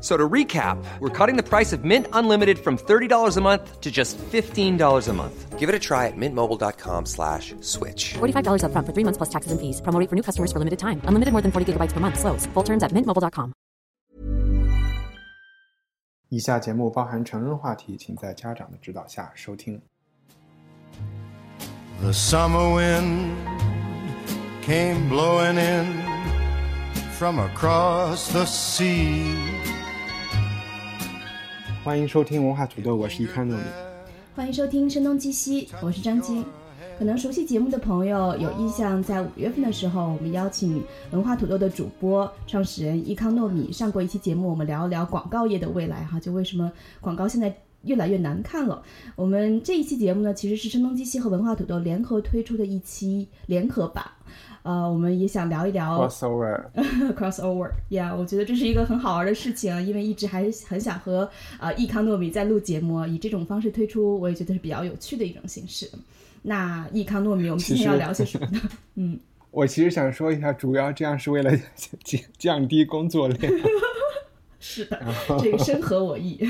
[0.00, 3.90] So to recap, we're cutting the price of Mint Unlimited from $30 a month to
[3.90, 5.58] just $15 a month.
[5.60, 8.14] Give it a try at mintmobile.com slash switch.
[8.18, 9.80] $45 upfront for three months plus taxes and fees.
[9.80, 11.00] Promo rate for new customers for limited time.
[11.06, 12.18] Unlimited more than 40 gigabytes per month.
[12.18, 12.46] Slows.
[12.54, 13.52] Full terms at mintmobile.com.
[16.30, 19.80] 以下节目包含成人话题，请在家长的指导下收听。
[22.00, 23.36] The summer wind
[24.62, 26.02] came blowing in
[27.18, 29.36] from across the sea.
[31.87, 33.63] 欢迎收听文化土豆，我是伊康糯米。
[34.35, 36.43] 欢迎收听《声东击西》，我是张晶。
[36.99, 46.69] 可能熟悉节目的朋友有印象，在五月份的时候，我们邀请文化土豆的主播、创始人伊康糯米上过一期节目，我们聊一聊广告业的未来哈，就为什么
[46.99, 48.83] 广告现在越来越难看了。
[49.15, 54.03] 我们这一期节目呢，其实是声东击西和文化土豆联合推出的一期联合版。
[54.67, 65.89] 呃，我们也想聊一聊 crossover，crossover，yeah， 我觉得这是一个很好玩的事情啊，因为一直还很想和呃易康糯米在录节目，以这种方式推出，我也觉得是比较有趣的一种形式。
[66.41, 68.59] 那易康糯米，我们今天要聊些什么呢？
[68.95, 69.17] 嗯，
[69.51, 71.49] 我其实想说一下，主要这样是为了
[72.03, 73.53] 降降低工作量。
[74.59, 74.99] 是的，
[75.39, 76.45] 这个深合我意。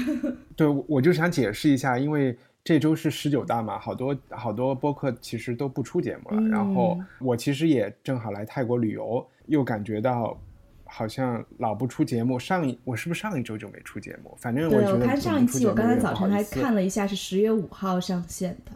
[0.56, 2.36] 对，我就想解释一下，因为
[2.68, 6.42] 这周是十九大嘛，好多好多播客其实都不出节目了。
[6.42, 10.38] 嗯然后我其实也正好来泰国旅游，又感觉到
[10.84, 12.38] 好像老不出节目。
[12.38, 14.36] 上一我是不是上一周就没出节目？
[14.38, 16.84] 反正我对，觉得我看上一期，我刚才早晨还看了。
[16.84, 18.74] 一下，是十月五号上线的，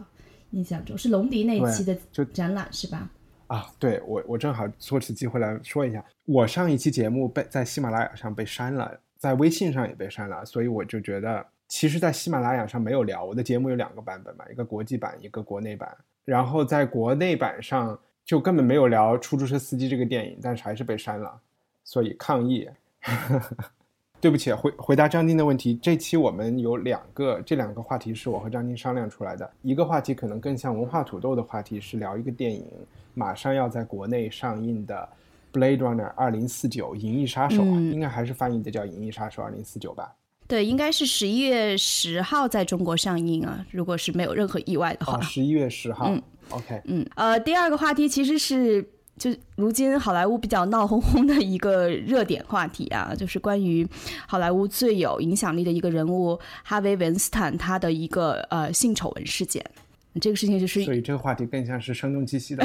[0.52, 3.10] 印象中是龙迪那一期的就展览是吧？
[3.48, 15.90] 啊，对我我正好说起机会来说一下，我上一期节目被在喜马拉雅上被删了，在微信上也被删了，所以我就觉得，其实，在喜马拉雅上没有聊我的节目有两个版本嘛，一个国际版，一个国内版。
[16.22, 21.40] 然后在国内版上就根本没有聊《出租车司机》这个电影，但是还是被删了，
[21.82, 22.68] 所以抗议。
[24.20, 29.50] 对不起，回回答张晶的问题，这期我们有两个，这两个话题是我和张晶商量出来的。
[29.62, 32.66] 一个话题可能更像文化土豆的话题，是聊一个电影，
[33.14, 35.08] 马上要在国内上映的
[35.58, 40.14] 《Blade Runner 二零四九：银翼杀手》啊，嗯应该还是翻译的叫《银翼杀手二零四九》吧？
[40.52, 45.16] 对，应该是十一月十号在中国上映啊，如果是没有任何意外的话。
[45.16, 46.10] 哦，十一月十号。
[46.10, 48.86] 嗯 OK，嗯，呃，第二个话题其实是
[49.16, 53.88] 就如今好莱坞比较闹哄哄的一个热点话题啊，就是关于
[54.28, 59.64] 好莱坞最有影响力的一个人物哈维·文斯坦他的一个呃性丑闻事件。
[60.20, 62.64] 这个事情就是所以这个话题更像是声东击西的。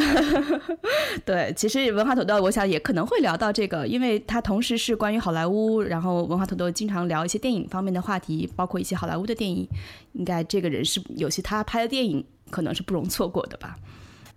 [1.25, 9.67] 对，其实文化土豆我想也可能会聊到这个，因为它同时是关于好莱坞，然后文化土豆经常聊一些电影方面的话题，包括一些好莱坞的电影，
[10.13, 13.75] 应该这个人是有些他拍的电影可能是不容错过的吧。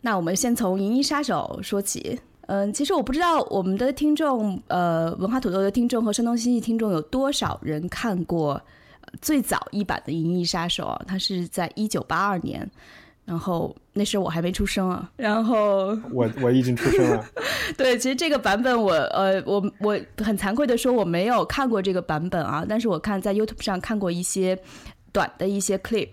[0.00, 2.20] 那我们先从《银翼杀手》说起。
[2.46, 8.62] 嗯，其实我不知道我们的听众，呃，文化土豆的听众和声东击西听众有多少人看过、呃
[9.20, 11.02] 最早一版的《银翼杀手》啊？
[11.06, 12.68] 它是在一九八二年，
[13.24, 15.10] 然后那时候我还没出生啊。
[15.16, 17.24] 然后我我已经出生了。
[17.76, 24.58] 对，其实这个版本我呃我我很惭愧的说我没有看过这个版本啊，但是我看在 YouTube 上看过一些
[25.12, 26.08] 短的一些 clip，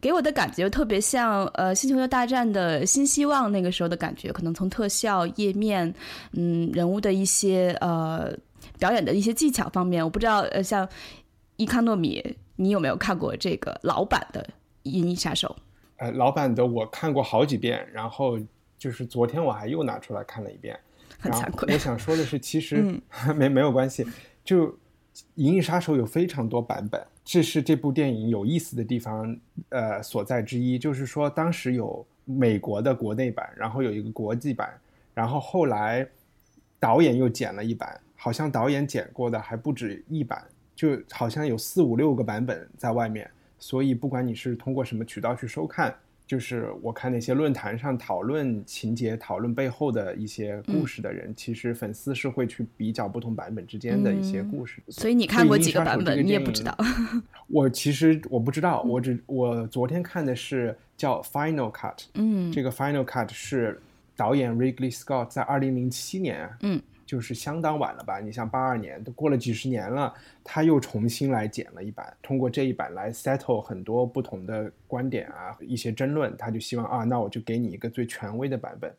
[0.00, 5.92] 给我的感觉特别像呃《星球大战》的新希望那个时候的感觉，可能从特效、页面，
[6.32, 8.32] 嗯，人物的一些呃
[8.78, 10.88] 表演的一些技巧方面，我不知道呃像
[11.56, 12.22] 伊康诺米，
[12.56, 14.42] 你有没有看过这个老版的
[14.82, 15.56] 《银翼杀手》？
[15.96, 18.38] 呃，老版的我看过好几遍，然后
[18.76, 20.78] 就是昨天我还又拿出来看了一遍。
[21.20, 23.00] 很惭愧我想说的是，其实、嗯
[23.36, 24.04] 没没有关系，
[24.44, 24.66] 就
[25.36, 29.36] 《银翼杀手》有非常多版本，这是这部电影有意思的地方，
[29.68, 30.76] 呃，所在之一。
[30.78, 34.76] 就是说，当时有美国的国内版，然后有一个国际版，
[35.14, 36.04] 然后后来
[36.80, 40.44] 导演又剪了一版，好像导演剪过的还不止一版，
[40.82, 43.30] 就好像有四五六个版本在外面。
[43.58, 45.94] 所以不管你是通过什么渠道去收看，
[46.26, 54.82] 就是我看那些论坛上讨论情节、讨论背后的一些故事的人，其实粉丝是会去比较不同版本之间的一些故事。
[54.88, 56.76] 所以你看过几个版本，你也不知道。
[57.46, 63.80] 我其实我不知道，我只我昨天看的是叫 Final Cut，嗯这个 Final Cut 是
[64.16, 66.82] 导演 Ridley Scott 在二零零七年，嗯，
[67.12, 68.20] 就是相当晚了吧？
[68.20, 70.10] 你像八二年都过了几十年了，
[70.42, 78.90] 他又重新来剪了一版，通过这一版来 settle 很多不同的观点啊，一些争论，他就希望啊，那我就给你一个最权威的版本。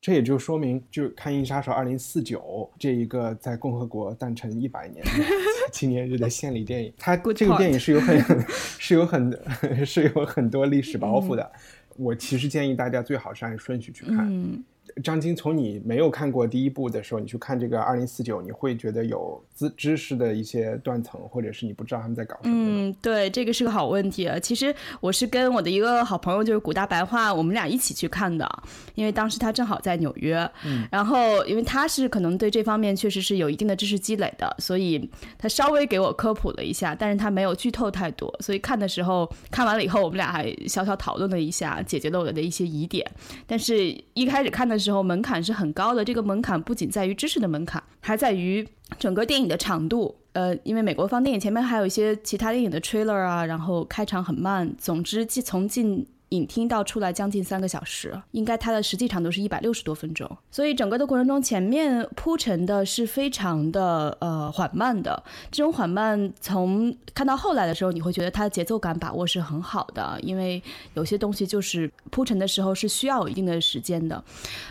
[0.00, 5.10] 这也就说明，就看《印杀手二零四九》这一个在共和国诞辰一百年的
[5.70, 8.44] 纪念日的献礼电影，它这个电影是有很
[8.80, 11.52] 是有很是有很多历史包袱的。
[11.96, 14.26] 我其实建议大家最好是按顺序去看。
[14.28, 14.64] 嗯，
[15.02, 22.54] 张晶，从你没有看过第一部的时候，你去看这个二零四九，你会觉得有知知识的一些断层，或者是你不知道他们在搞什么。
[22.54, 24.38] 嗯，对，这个是个好问题啊。
[24.38, 28.48] 其实我是跟我的一个好朋友，就是古大白话，我们俩一起去看的，
[28.94, 35.08] 因为当时他正好在纽约，嗯然后因为他是可能对这方面确实是有一定的知识积累的，所以
[35.38, 43.08] 他稍微给我科普了一下，但是他没有剧透太多，所以看的时候看完了以后，我们俩还小小讨论了一下，解决了我的一些疑点。
[43.46, 48.66] 但是一开始看的时候门槛是很高的，这个门槛不仅在于知识的门槛，还在于
[48.98, 50.16] 整个电影的长度。
[50.32, 70.62] 呃，因为美国放电影前面还有一些其他电影的 trailer 啊，然后开场很慢，总之既从进影厅到出来将近三个小时，应该它的实际长度是一百六十多分钟，所以整个的过程中前面铺陈的是非常的呃缓慢的，这种缓慢从看到后来的时候，你会觉得它的节奏感把握是很好的，因为
[70.94, 74.22] 有些东西就是铺陈的时候是需要有一定的时间的，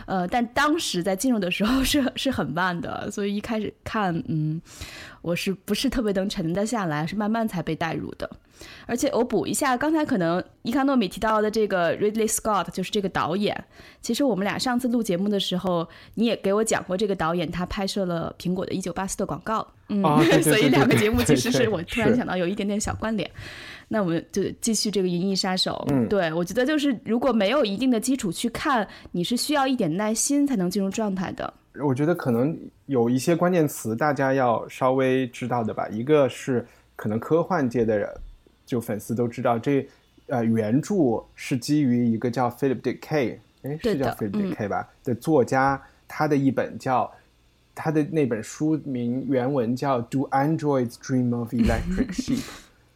[0.05, 4.61] 呃，但当时在进入的时候是 是很慢的，所以一开始看，嗯，
[5.21, 8.29] 我是不是特别能沉得下来，是慢慢才被带入的。
[8.85, 13.63] 而且我补一下，刚才可能伊卡诺米提到的这个 Ridley Scott 就是这个导演。
[14.01, 19.65] 其实我们俩上次录节目的时候，你也给我讲过这个导演，他拍摄了苹果的一九八四的广告。
[19.87, 23.29] 嗯，哦对对 所以两个节目其实是我突然想到有一点点小关联。
[23.87, 25.83] 那我们就继续这个《银翼杀手》。
[25.93, 31.51] 嗯对我觉得就是如果没有一定的基础去看，你是需要一点耐心才能进入状态的。
[31.83, 32.57] 我觉得可能
[32.87, 35.87] 有一些关键词大家要稍微知道的吧。
[35.89, 38.09] 一个是可能科幻界的人，
[38.65, 39.87] 就粉丝都知道，这
[40.27, 44.51] 呃原著是基于一个叫 Philip Dick K，哎是叫 Philip 嗯。
[44.51, 47.09] Dick K 吧、的作家，他的一本叫
[47.75, 52.45] 他的那本书名原文叫 Do Androids Dream of Electric Sheep，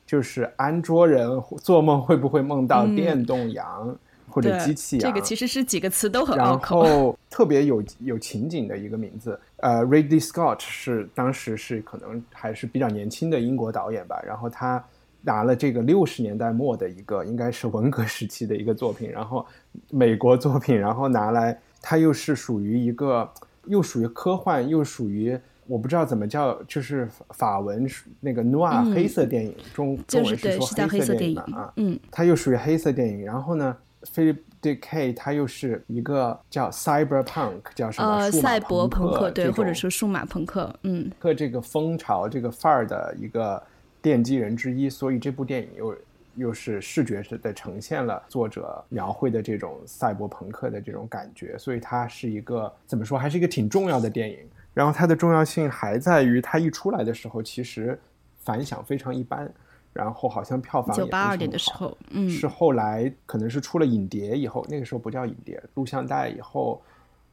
[0.05, 2.95] 就是安卓人做梦会不会梦到嗯。
[2.95, 3.97] 电动羊、
[4.33, 5.01] 或者机器啊？
[5.01, 6.83] 这个其实是几个词都很拗然口。
[6.83, 14.83] 后特别有有情景的一个名字，呃，Ridley Scott 是当时是可能还是比较年轻的英国导演吧，然后他
[15.21, 19.45] 拿了这个六十年代末的一个应该是文革时期的一个作品，然后
[19.91, 23.29] 美国作品，然后拿来，它又是属于一个
[23.65, 25.39] 又属于科幻，又属于。
[25.65, 27.89] 我不知道怎么叫，就是法文
[28.19, 33.24] 那个 noir、嗯黑色电影，中中文是说黑色色电影啊，嗯，它又属于黑色电影。
[33.24, 33.74] 然后呢
[34.05, 38.07] ，Philip Dick K 他又是一个叫 cyberpunk，叫什么？
[38.07, 43.61] 呃，赛博朋克对，或者说数码朋克，嗯，和这个风潮、这个范儿的一个
[44.01, 45.95] 奠基人之一，所以这部电影又
[46.35, 54.38] 又是视觉的呈现了作者描绘的这种赛博朋克的这种感觉，所以它是一个怎么说，还是一个挺重要的电影。
[54.73, 58.00] 然后它的重要性还在于，它一出来的时候其实
[58.39, 59.53] 反响非常一般，
[59.93, 66.81] 然后好像票房九八二年的时候，嗯，是后来可能是出了影碟以后，那个时候不叫影碟，录像带以后，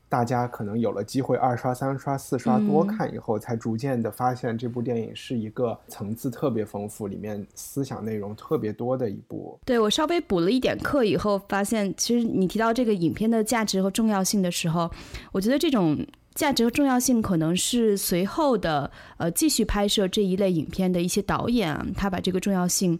[0.09, 9.59] 大家可能有了机会二刷、三刷、四刷多嗯看以后，才逐渐的发现这部电影是一个层次特别丰富、里面思想内容特别多的一部。
[9.65, 14.91] 对我稍微补了一点课以后，发现其实你提到这个影片的价值和重要性的时候，
[15.33, 15.97] 我觉得这种
[16.35, 22.99] 价值和重要性可能是随后的呃继续拍摄这一类影片的一些导演，他把这个重要性。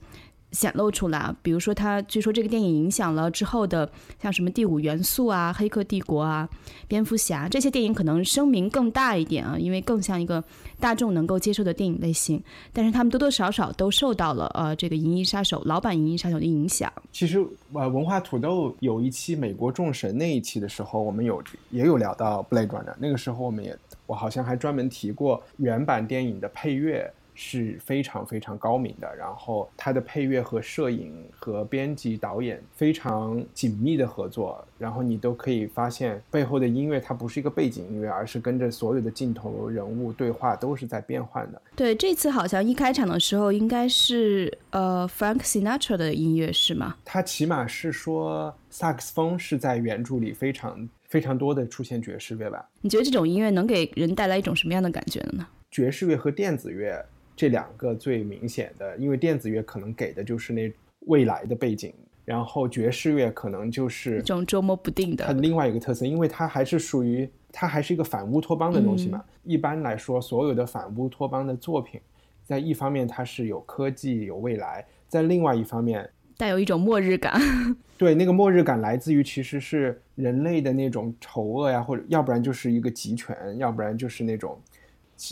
[0.53, 3.91] 显露出来，比如说他据说这个电影影响了之后的
[4.21, 6.49] 像什么《第五元素》啊、《黑客帝国》啊、
[6.89, 10.43] 《蝙蝠侠》这些电影，可能声名更大一点啊，因为更像一个
[10.79, 12.43] 大众能够接受的电影类型。
[12.73, 16.93] 但是他们多多少少都受到了呃这个《银翼杀手》老版《银翼杀手》的影响。
[17.13, 17.39] 其实
[17.73, 23.77] 呃，文化土豆有一期美国众神那一期的时候，我们有也有聊到 Blade Runner，那个时候我们也
[24.07, 27.09] 我好像还专门提过原版电影的配乐。
[27.43, 41.63] 是非常非常高明的，然后它的配乐和摄影和编辑导演非常紧密的合作，然后你都可以发现背后的音乐它不是一个背景音乐，而是跟着所有的镜头、人物对话都是在变换的。
[41.75, 46.97] 对，这次好像一开场的时候应该是呃 Frank Sinatra 的音乐是吗？
[47.07, 52.69] 它起码是说萨克斯风是在原著里非常非常多的出现爵士乐吧？
[52.83, 55.47] 你觉得这种音乐能给人带来一种什么样的感觉呢？
[55.71, 57.03] 爵士乐和电子乐。
[57.41, 60.71] 这两个最明显的，因为电子乐可能给的就是那
[61.07, 61.91] 未来的背景，
[62.23, 65.25] 然后爵士乐可能就是一种捉摸不定的。
[65.25, 69.25] 它的另外一个特色，因为它还是属于它还是一个反乌托邦的东西嘛。
[69.25, 71.99] 嗯、一般来说，所有的反乌托邦的作品，
[72.45, 76.07] 在一方面它是有科技有未来，在另外一方面，
[76.37, 77.41] 带有一种末日感。
[77.97, 84.59] 对，那个末日感来自于其实是人类的那种丑恶呀，或者要不然就是一个集权，要不然就是那种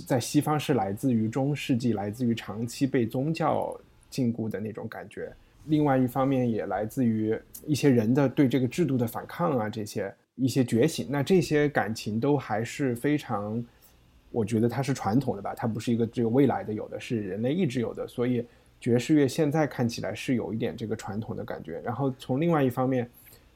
[0.06, 3.78] 在西方是来自于中世纪，来自于长期被宗教
[4.10, 5.32] 禁锢的那种感觉。
[5.66, 11.08] 另外一方面也来自于一些人的对这个制度的反抗啊，这些一些觉醒。
[11.10, 13.64] 那这些感情都还是非常，
[14.30, 18.44] 我觉得它是传统的吧，它不是一个只有未来的有的，是人类一直有的，所以。
[18.80, 23.10] 爵士乐现在看起来是有一点这个传统的感觉，然后从另外一方面，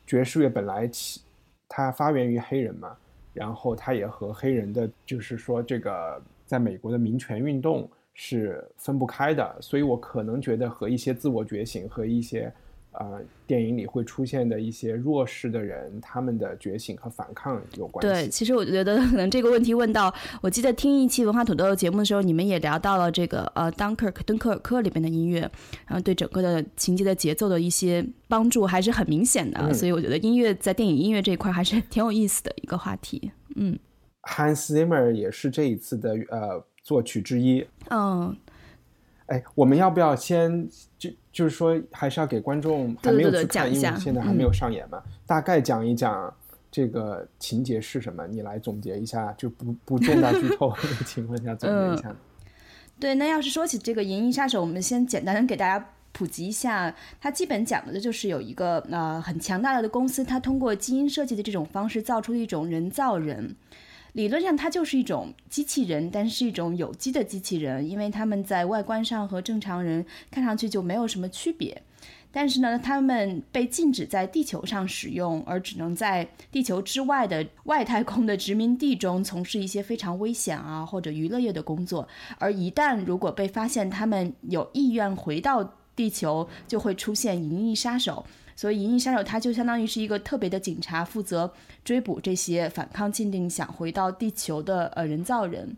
[0.04, 1.20] 爵士乐本来起
[1.68, 2.96] 它发源于黑人嘛，
[3.32, 12.52] 然后他也和黑人的就是说这个在美国的民权运动是分不开的，所以我可能觉得和一些自我觉醒和一些。
[12.92, 18.12] 呃，电影里会出现的一些弱势的人，他们的觉醒和反抗有关系。
[18.12, 25.40] 对，其实我觉得可能这个问题问到，我记得听一期文化土豆的节目的时候，你们也聊到了这个呃，当克敦刻尔克里边的音乐，
[25.86, 29.72] 然后对整个的情节的节奏的一些帮助还是很明显的。
[29.72, 33.32] 所以我觉得音乐在电影音乐这一块还是挺有意思的一个话题。
[33.56, 33.78] 嗯
[34.22, 37.66] ，Hans Zimmer 也是这一次的呃作曲之一。
[37.88, 38.36] 嗯。
[39.26, 40.68] 哎，我们要不要先
[40.98, 46.32] 就就是说，还是要给观众还没有去看，因为现在还没有上演嘛，大概讲一讲
[46.70, 48.26] 这个情节是什么？
[48.26, 52.14] 你来总结一下，就不不重大剧透 的情况下总结一下。
[53.00, 63.56] 对，那要是说起这个《银翼杀手》，我们先简单的给大家普及一下，它基本讲的就是有一个呃很强大的公司，它通过基因设计的这种方式造出一种人造人。
[64.12, 71.82] 理论上，它就是一种机器人，但是一种有机的机器人，因为他们在外观上和正常人看上去就没有什么区别。
[72.34, 82.08] 但是呢，他们被禁止在地球上使用，而只能在地球之外的外太空的殖民地中从事一些非常危险啊或者娱乐业的工作。
[82.38, 88.24] 而一旦如果被发现他们有意愿回到地球，就会出现银翼杀手。
[88.54, 91.52] 所以，银翼杀手他就相当于是一个特别的警察，负责
[91.84, 95.76] 追捕这些反抗禁令、想回到地球的呃人造人。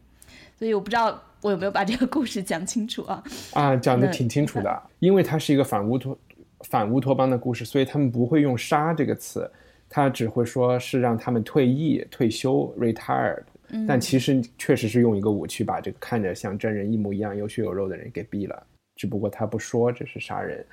[0.58, 3.24] 所以，我不知道我有没有把这个故事讲清楚啊？
[3.52, 4.82] 啊，讲的挺清楚的。
[4.98, 6.18] 因为它是一个反乌托
[6.60, 9.50] 反乌托邦的故事，所以他们不会用“杀”这个词，
[9.88, 13.42] 他只会说是让他们退役、退休 （retired）。
[13.88, 18.62] 但其实确实是用一个武器把这个看着像真人一模一样、有血有肉的人给毙了，
[18.94, 20.64] 只不过他不说这是杀人。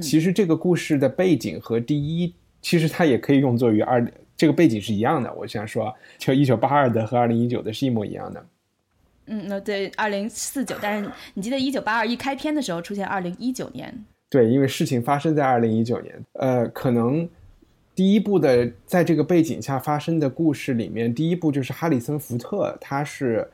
[0.00, 5.32] 其实这个故事的背景和第一，其实它也可以用作于二，这个背景是一样的。
[5.34, 8.46] 我想说，就一九八二的和二零一九的是一模一样的。
[9.26, 14.04] 嗯，那对，二零四九，但是你记得一九八二一开篇的时候出现二零一九年？
[14.30, 16.14] 对，因为事情发生在二零一九年。
[16.34, 17.28] 呃，可能
[17.94, 23.46] 第一部的在这个背景下发生的故事里面，第一部就是哈里森福特，他是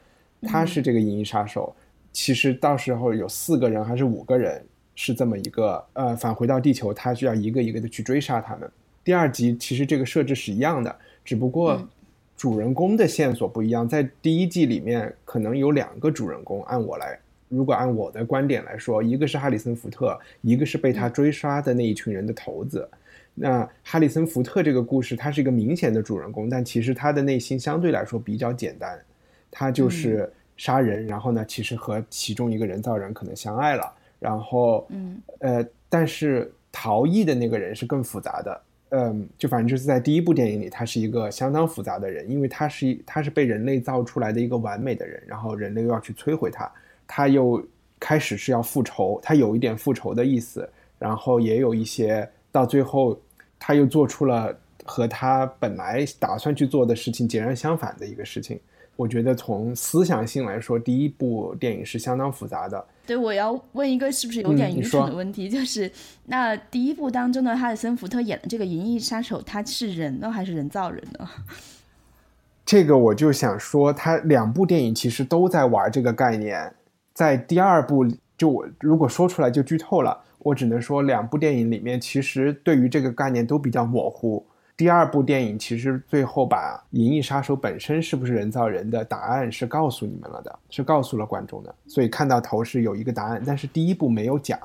[0.42, 1.74] 他是这个银翼杀手。
[2.12, 4.64] 其实到时候有四个人还是五个人？
[4.94, 8.70] 是这么一个呃，返回到地球，他需要一个一个的去追杀他们。
[9.02, 11.86] 第二集其实这个设置是一样的，只不过
[12.36, 13.88] 主人公的线索不一样。
[13.88, 16.64] 在第一季里面，可能有两个主人公。
[16.64, 22.88] 按我来，如果按我的观点来说，一个是哈里森福特，一个是被他追杀的那一群人的头子。
[23.34, 28.98] 那哈里森福特这个故事，他是一个明显的主人公，但其实他的内心相对来说比较简单，
[29.50, 33.92] 他就是杀人，然后呢，其实和其中一个人造人可能相爱了。
[34.24, 46.72] 然后，嗯，呃，但是逃逸的那个人是更复杂的，嗯，就反正就是在第一部电影里，他是一个相当复杂的人，因为他是他是被人类造出来的一个完美的人，然后人类又要去摧毁他，
[47.06, 47.62] 他又
[48.00, 50.66] 开始是要复仇，他有一点复仇的意思，
[50.98, 53.20] 然后也有一些到最后，
[53.58, 58.58] 他又做出了和他本来打算去做的事情截然相反的一个事情。
[58.96, 62.84] 我觉得从思想性来说，第一部电影是相当复杂的。
[63.06, 65.90] 对，我要问一个是不是有点愚蠢的问题，就是
[66.26, 71.28] 那第一部当中的哈里森福特演的这个银翼杀手，他是人呢还是人造人呢？
[72.64, 76.72] 这个我就想说，他两部电影其实都在玩这个概念。
[77.12, 78.06] 在第二部，
[78.38, 84.46] 就我如果说出来就剧透了，我只能说两部电影里面其实对于这个概念都比较模糊。
[84.76, 94.58] 第二部电影其实最后把《银翼杀手》本身是不是人造人的答案是告诉你们了的，是告诉了观众的，所以看到头是有一个答案，但是第一部没有讲，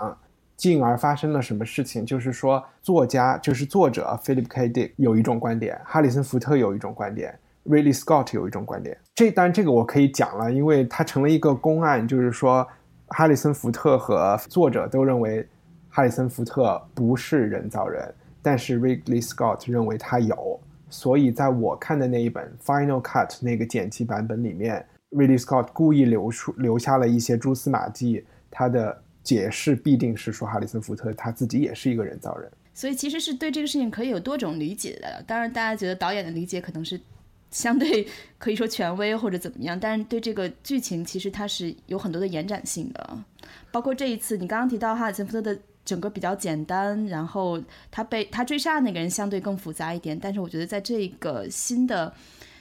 [0.58, 2.04] 进而发生了什么事情？
[2.04, 4.70] 就是说，作家就是作者 Philip K.
[4.70, 7.38] Dick 有一种观点，哈里森福特有一种观点
[7.68, 8.98] ，Ridley Scott 有一种观点。
[9.14, 12.68] 这当然这个我可以讲了，因为它成了一个公案，就是说，
[13.10, 15.48] 哈里森福特和作者都认为
[15.88, 18.12] 哈里森福特不是人造人。
[18.42, 32.50] 但是 Ridley Scott 认为他有，所以在我看的那一本 Final Cut 那个剪辑版本里面，Ridley Scott 故意留出留下了一些蛛丝马迹，他的解释必定是说哈里森福特他自己也是一个人造人。
[32.74, 35.22] 所以其实是对这个事情可以有多种理解的。
[35.28, 36.98] 当然，大家觉得导演的理解可能是
[37.52, 43.18] 相对可以说权威或者怎么样，但是对这个剧情其实它是有很多的延展性的。
[43.70, 50.18] 包括这一次你刚刚提到哈里森福特的整个比较简单，然后他被他追杀的那个人相对更复杂一点。
[50.20, 52.08] 但是我觉得在这个新的《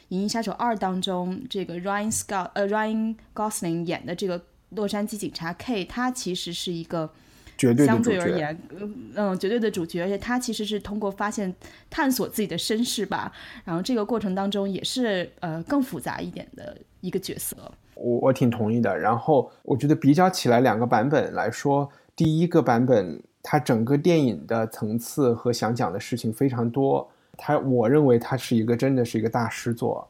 [0.09, 7.11] 银翼杀手二》当中，这个 Ryan Scott 呃 Ryan Gosling 演的这个洛杉矶警察 K，他其实是一个。
[7.59, 11.53] 绝对相对而言，嗯嗯，绝对的主角，而且他其实是通过发现、
[11.91, 13.33] 探索自己的身世吧，
[13.65, 17.57] 然后这个过程当中也是呃更复杂一点的一个角色。
[17.97, 18.97] 我我挺同意的。
[18.97, 30.05] 然后我觉得比较起来两个版本来说，第一个版本它整个电影的层次和想讲的事情非常多，它我认为它是一个真的是一个大师作。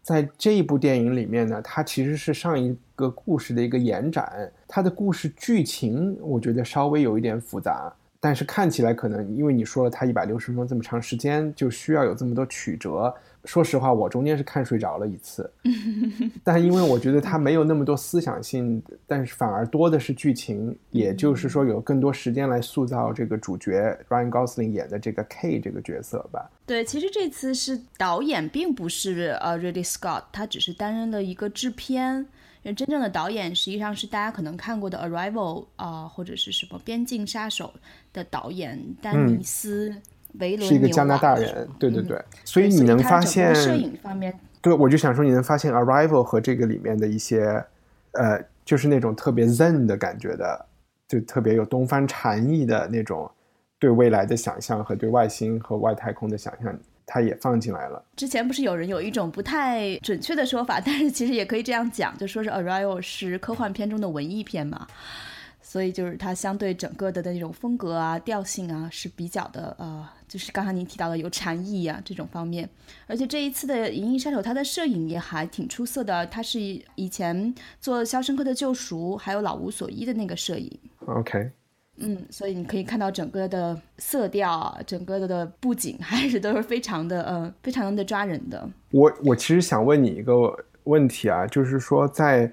[0.00, 4.48] 在这一部电影里面呢，它其实是上一个故事的一个延展。
[4.68, 13.12] 它的故事剧情，我觉得稍微有一点复杂，但是看起来可能因为你说了它一百六十分钟这么长时间，就需要有这么多曲折。
[13.46, 15.50] 说实话，我中间是看睡着了一次，
[16.44, 26.50] 但因为我觉得它没有那么多思想性，但是反而多的是剧情，也就是说有更多时间来塑造这个主角 Ryan Gosling 演的这个 K 这个角色吧。
[26.66, 32.26] 对，其实这次是导演，并不是呃 Ridley Scott，他只是担任了一个制片，
[32.62, 37.72] 因为真正的导演实际上是大家可能看过的 Arrival 啊、或者是什么边境杀手
[38.12, 39.94] 的导演丹尼斯。
[40.38, 47.64] 维伦是一个加拿大人，对对嗯对，所以你能发现摄影方面，对，我就想说，你能发现《Arrival》和这个里面的一些，
[48.12, 50.66] 呃，就是那种特别 Zen 的感觉的，
[51.08, 53.28] 就特别有东方禅意的那种
[53.80, 56.78] 对未来的想象和对外星和外太空的想象，
[57.12, 58.00] 它也放进来了。
[58.14, 64.86] 之前不是有人有一种不太准确的说法， 但是其实也可以这样讲，就说是《Arrival》是科幻片中的文艺片嘛，
[65.60, 72.68] 所以就是它相对整个的那种风格啊、调性啊是比较的呃，就是刚才您提到的有禅意啊这种方面。
[73.08, 76.60] 而且这一次的《银翼杀手》，它的摄影也还挺出色的，它是
[76.94, 80.78] 以前做《肖申克的救赎》还有《老无所依》的那个摄影。
[81.06, 81.50] OK，
[81.98, 88.68] 嗯，所以你可以看到整个的色调，整个的布景还是都是非常的呃，非常的抓人的。
[88.90, 90.34] 我我其实想问你一个
[90.84, 92.50] 问题啊，就是说在，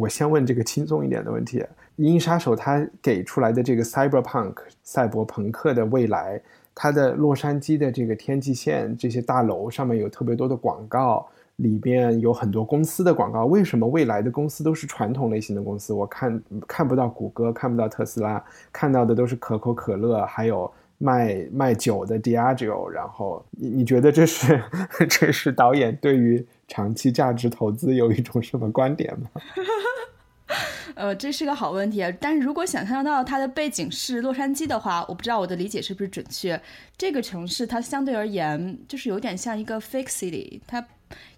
[0.00, 1.60] 我先问这个轻松一点的问题，
[1.96, 6.40] 《银翼杀手》它给出来的这个 cyberpunk 赛博朋克的未来，
[6.74, 13.44] 它的洛杉矶的这个天际线这些大楼上面有特别多的广告，里边有很多公司的广告。
[13.44, 15.92] 为什么未来的公司都是传统类型的公司？
[15.92, 20.68] 我看看不到谷歌，看不到特斯拉，看到的都是可口可乐，还有
[20.98, 22.88] 卖卖酒的 Diageo。
[22.88, 24.62] 然后你你觉得这是
[25.08, 29.28] 这是导演对于长期价值投资有一种什么观点吗？
[30.94, 32.02] 呃，这是个好问题。
[32.18, 36.60] 但是如果想象到它的背景是洛杉矶的话，我不知道我的理解是不是准确。
[36.96, 40.84] 这个城市它相对而言就是有点像一个 fake city，它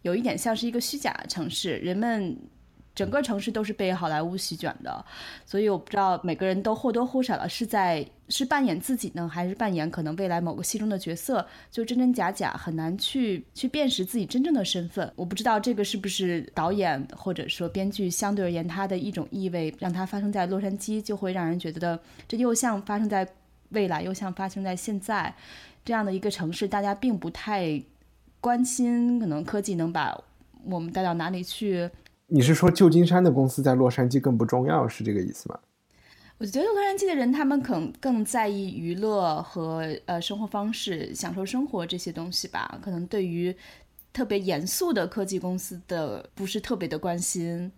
[0.03, 2.37] 有一点像是一个虚假的城市，人们。
[2.93, 5.03] 整个城市都是被好莱坞席卷的，
[5.47, 15.11] 所以我不知道每个人都或多或少的是在是扮演自己呢，还是扮演可能未来某个戏中的角色，就真真假假，很难去去辨识自己真正的身份。
[15.15, 23.27] 我不知道这个是不是导演或者说编剧相对而言他的一种意味，让它发生在洛杉矶，就会让人觉得这又像发生在
[23.71, 25.33] 未来，又像发生在现在
[25.85, 27.81] 这样的一个城市，大家并不太
[28.41, 30.19] 关心，可能科技能把
[30.65, 31.91] 我们带到哪里去。
[32.27, 35.59] 你是说旧金山的公司在洛杉矶更不重要，是这个意思吗？
[36.39, 42.79] 我觉得洛杉矶的人，他们可能更在意娱乐和呃生活方式、享受生活这些东西吧。
[42.81, 43.55] 可能对于
[44.13, 47.71] 特别严肃的科技公司的不是特别的关心。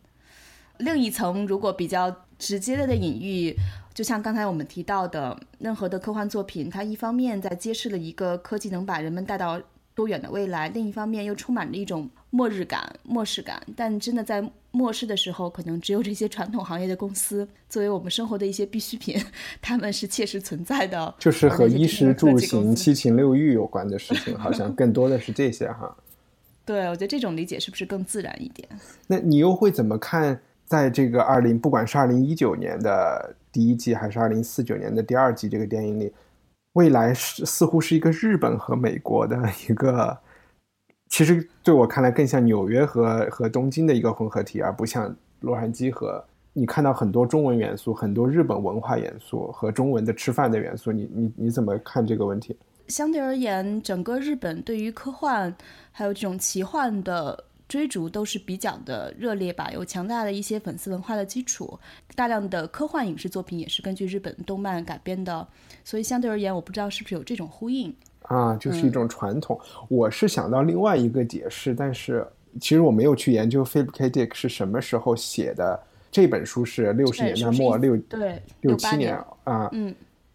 [0.79, 3.55] 另一层，如果比较直接的隐喻，
[3.93, 9.61] 就像刚才我们提到的，任何的科幻作品，它一方面在揭示了一个科技能把人们带到
[9.95, 13.63] 多远的未来，另一方面又充满着一种末日感、末世感。
[13.77, 19.23] 但真的在末世的时候，可能只有这些传统行业的公司，作为我们生活的一些必需品，
[19.61, 21.15] 他们是切实存在的。
[21.19, 25.97] 就是和衣食住行、七情六欲有关的事情，好像更多的是这些哈。
[26.65, 28.69] 对，我觉得这种理解是不是更自然一点？
[29.07, 30.41] 那你又会怎么看？
[30.65, 36.11] 在这个二零，不管是二零一九年的第一季，还是二零四九年的第二季，这个电影里，
[36.75, 39.37] 未来是似乎是一个日本和美国的
[39.69, 40.19] 一个，
[41.09, 46.25] 其实对我看来更像纽约和和东京的一个混合体，而不像洛杉矶和。
[46.55, 52.55] 你看到很多中文元素，很多日本文化元素和中文的吃饭的元素，你你你怎么看这个问题？
[52.89, 55.55] 相对而言，整个日本对于科幻
[55.93, 61.81] 还有这种奇幻的追逐都是比较的热烈吧，有强大的一些粉丝文化的基础，
[62.15, 65.49] 大量的科幻影视作品也是根据日本动漫改编的，
[65.83, 67.97] 所以相对而言，我不知道是不是有这种呼应。
[68.25, 69.59] 啊，就是一种传统。
[69.89, 72.27] 我是想到另外一个解释，但是
[72.61, 74.11] 其实我没有去研究 Philip K.
[74.11, 75.81] Dick 是什么时候写的。
[76.11, 79.95] 这本书是六十年代末六对六七年啊，嗯。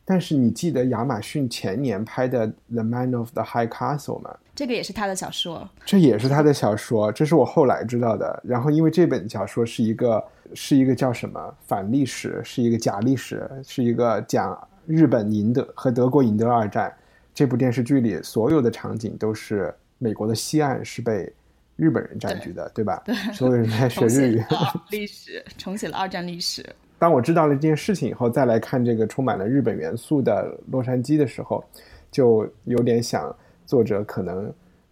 [0.09, 4.33] 但是你记得亚马逊前年拍的《The Man of the High Castle》吗？
[4.55, 8.41] 这个也是他的小说，这也是他的小说，这是我后来知道的。
[8.41, 16.95] 然后因为这本小说是一个是一个叫什么反历史，是一个假历史，是一个讲日本赢得和德国赢得二战。
[17.33, 21.31] 这部电视剧里所有的场景都是美国的西岸是被
[21.75, 23.03] 日本人占据的，对吧？
[23.05, 24.43] 对，所有人在学日语。
[24.89, 26.65] 历史重写了二战历史。
[26.99, 31.63] 当我知道了这件事情以后，再来看这个充满了日本元素的洛杉矶的时候，
[32.11, 34.51] 就有点想作者可能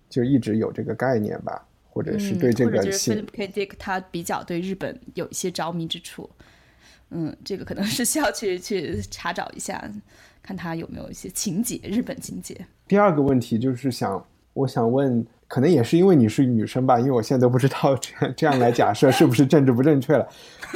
[0.10, 2.78] 就一直有这个概念吧，或者是对这个。
[2.78, 3.48] 或者是 Philip K.
[3.48, 6.30] Dick 他比较对日本有一些着迷之处。
[7.10, 9.92] 嗯，这个可能是需要去去查找一下。
[10.42, 12.56] 看他有没有一些情节，日本情节。
[12.88, 14.24] 第二个问题就是想，
[14.56, 20.28] 我想问，可能也是因为你是女生吧，因为我现在都不知道这样这样来假设是不是政治不正确了。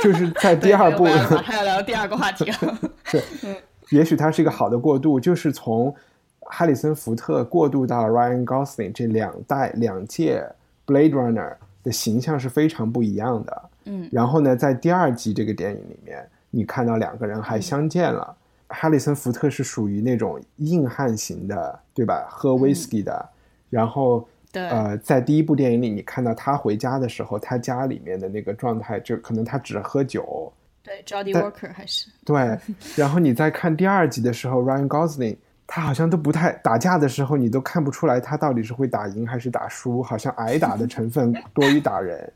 [0.04, 2.46] 就是在第二部，还要聊第二个话题。
[3.10, 3.24] 对，
[3.90, 5.96] 也许它是一个好的过渡，就是从
[6.42, 10.46] 哈里森福特过渡到 Ryan Gosling 这两代两届
[10.86, 13.62] Blade Runner 的形象是非常不一样的。
[13.86, 18.36] 嗯，然后呢，在第二集这个电影里面，你看到两个人还相见了。
[18.68, 22.28] 哈里森福特是属于那种硬汉型的，对吧？
[22.30, 23.30] 喝威士忌的，
[23.70, 30.52] 然后，呃，在第一部电影里，你看到他回家的时候，他家里面的那个状态，就可能他只喝酒。
[30.82, 32.58] 对，Jody Walker 还是对。
[32.96, 42.32] 然后你在看第二集的时候，Ryan Gosling 他好像都不太打架的时候，你都看不出来他到底是会打赢还是打输，好像挨打的成分多于打人。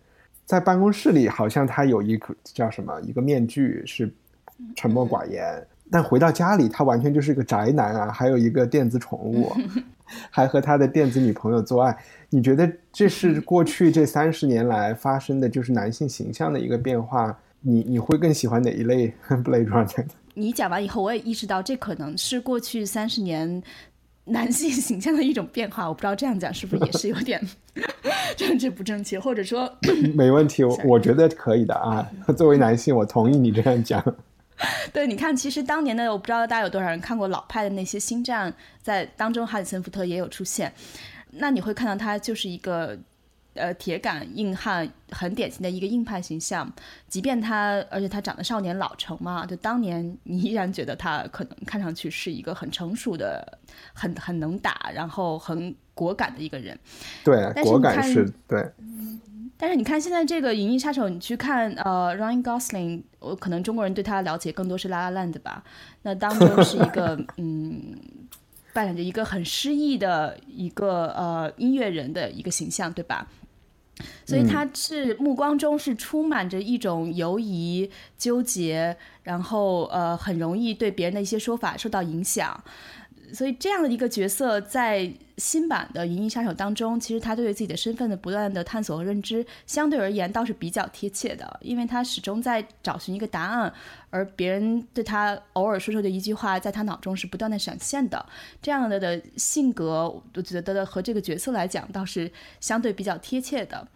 [0.46, 4.14] 在办公室里，好像他有一个叫什么一个面具，是
[4.76, 5.66] 沉默寡言。
[5.90, 8.12] 但回到家里，他完全就是一个宅男啊！
[8.12, 9.52] 还有一个电子宠物，
[10.30, 11.98] 还和他的电子女朋友做爱。
[12.30, 17.38] 你觉得这是过去这三十年来发生的就是男性形象的一个变化？
[17.62, 20.06] 你你会更喜欢哪一类 Blade Runner？
[20.34, 23.62] 你讲完以后，我也意识到这可能是过去三十年
[24.26, 25.88] 男性形象的一种变化。
[25.88, 27.40] 我不知道这样讲是不是也是有点
[28.36, 29.72] 政治不正确，或者说
[30.16, 32.10] 没问题，我我觉得可以的啊。
[32.36, 34.04] 作为男性，我同意你这样讲。
[34.94, 40.72] 对，你看，其实当年的我不知道大家有多少人看过老派的那些星战，在当中哈里森福特也有出现。
[41.32, 42.98] 那你会看到他就是一个
[43.56, 46.72] 呃铁杆硬汉，很典型的一个硬派形象。
[47.08, 53.60] 即便他，而且他长得少年老成嘛，就当年你依然觉得他可能看上去是一个很成熟的、
[53.94, 56.78] 很很能打，然后很果敢的一个人。
[57.24, 58.72] 对，果敢是对。
[59.64, 65.64] 但是你看现在这个《银翼杀手》，你去看呃，Ryan Gosling，我可能中国人对他的了解更多是《La La Land》吧。
[66.02, 67.96] 那当中是一个 嗯，
[68.74, 73.26] 扮演着一个很失意的一个呃音乐人的一个形象，对吧？
[74.26, 82.62] 所以他是目光中是充满着一种犹疑、纠结，然后呃，很容易对别人的一些说法受到影响。
[83.34, 93.74] 所以这样的一个角色，在新版的《银翼杀手》当中，其实他对于自己的身份的不断的探索和认知，相对而言倒是比较贴切的，因为他始终在找寻一个答案，
[94.12, 98.24] 而别人对他偶尔说出的一句话，在他脑中是不断的闪现的。
[98.62, 103.88] 这样的的性格，我觉得和这个角色来讲，倒是相对比较贴切的。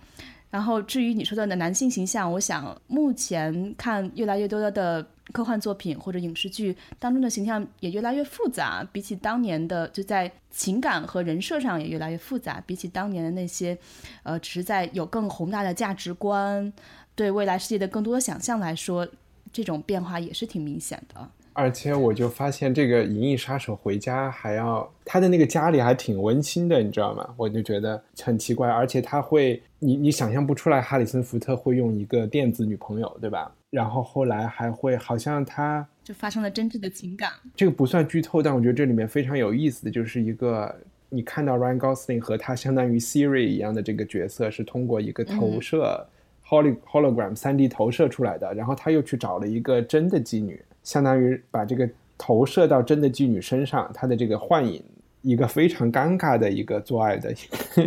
[0.49, 5.05] 然后至于你说的的男性形象，我想目前看越来越多的。
[5.33, 13.77] 科幻作品或者影视剧当中的形象也越来越复杂，比起当年的就在情感和人设上也越来越复杂，比起当年的那些，
[14.23, 16.71] 呃，只是在有更宏大的价值观、
[17.13, 19.05] 对未来世界的更多的想象来说，
[19.51, 21.29] 这种变化也是挺明显的。
[21.57, 27.27] 而且我就发现这个《银翼杀手》回家还要他的那个家里还挺温馨的，你知道吗？
[27.35, 33.51] 我就觉得很奇怪，而且他会，你你想象不出来哈里森福特会用一个电子女朋友，对吧？
[33.71, 37.31] 然后后来还会好像他就发生了真挚的情感。
[37.55, 40.73] 这个不算剧透，但我觉得这里面非常有意思的就是一个
[41.09, 46.07] 你看到 Ryan Gosling 和他相当于 Siri 一样的这个角色是通过一个投射
[46.47, 50.61] holo hologram 三 D 投射出来的，然后他又去找了一个真的妓女。
[50.83, 54.81] 相当于把这个投射到真的妓女身上，他的这个幻影，
[55.21, 57.33] 一个非常尴尬的一个做爱的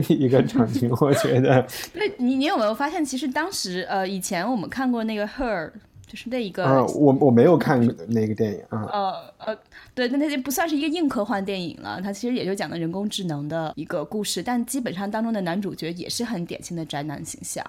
[0.06, 1.66] 一个 场景，我觉得。
[1.94, 5.68] 对你，你有没有发现，其实当时呃，以前我们看过那个《Her》
[6.06, 6.62] 就是那一个。
[6.62, 8.84] 啊，我我没有看那个电影啊。
[8.92, 9.58] 呃呃，
[9.94, 17.64] 对，那那就不算是一个硬科幻电影了，它其实也就讲的人工智能的一个故事，但基本上当中的男主角也是很典型的宅男形象。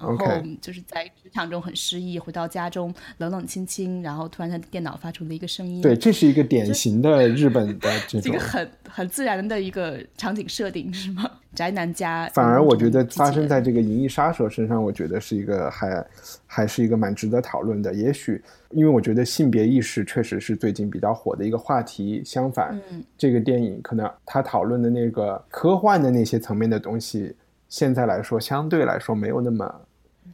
[0.00, 0.26] 然后
[0.60, 5.80] 就是在职场中很失意，回到家中冷冷清清，然后突然他的电脑发出了一个声音。
[5.80, 11.30] 对，这是一个典型的日本的 这个很很自然的一个场景设定，是吗？
[11.54, 12.28] 宅男家。
[12.34, 16.04] 反而我觉得发生在这个《银翼杀手》身上，我觉得是一个还
[16.46, 17.94] 还是一个蛮值得讨论的。
[17.94, 22.20] 也许因为我觉得性别意识确实是最近比较火的一个话题。
[22.24, 22.76] 相反，
[23.16, 27.36] 这个电影可能他讨论的那个科幻的那些层面的东西。
[27.74, 29.80] 现在来说，相对来说没有那么。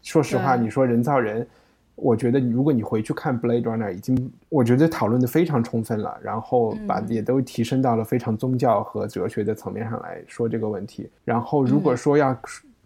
[0.03, 1.47] 说实话，你说人造人，
[1.95, 11.09] 我觉得如果你回去看《Blade Runner》，已经我觉得讨论的非常充分了，然后把也都提升到了非常宗教和哲学的层面上来说这个问题。
[11.25, 12.39] 然后如果说要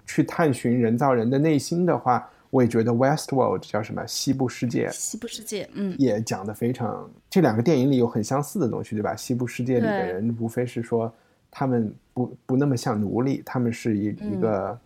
[0.06, 4.86] 去探寻人造人的内心的话，我也觉得《West World》叫什么《西部世界》？
[4.92, 7.10] 西部世界，嗯，也讲的非常。
[7.28, 9.14] 这两个电影里有很相似的东西，对吧？
[9.16, 11.12] 《西部世界》里的人无非是说。
[11.56, 14.76] 他们不不那么像奴隶，他们是一一个，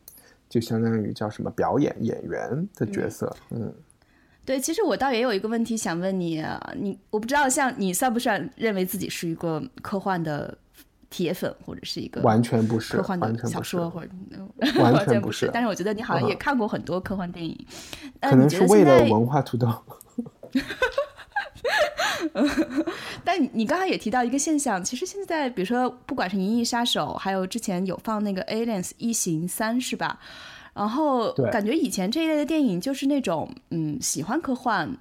[0.51, 3.35] 就相当于叫什么表演演员的角色。
[3.49, 3.73] 嗯，
[4.45, 6.45] 对，其实我倒也有一个问题想问你，
[6.77, 10.59] 你我不知道，像你算不算认为自己是一个科幻的
[11.09, 14.11] 铁粉，或者是一个完全不是科幻的小说，或者
[14.79, 15.49] 完全不 是。
[15.51, 17.67] 但是我觉得你好像也看过很多科幻电影，
[18.21, 19.73] 可能是为了文化土豆。
[23.25, 30.18] 但你刚才也提到一个现象，其实现在比如说，不管是《银翼杀手》，还有之前有放那个《Aliens 异形三》，是吧？
[30.75, 34.97] 然后感觉以前这一类的电影就是那种嗯，喜欢科幻，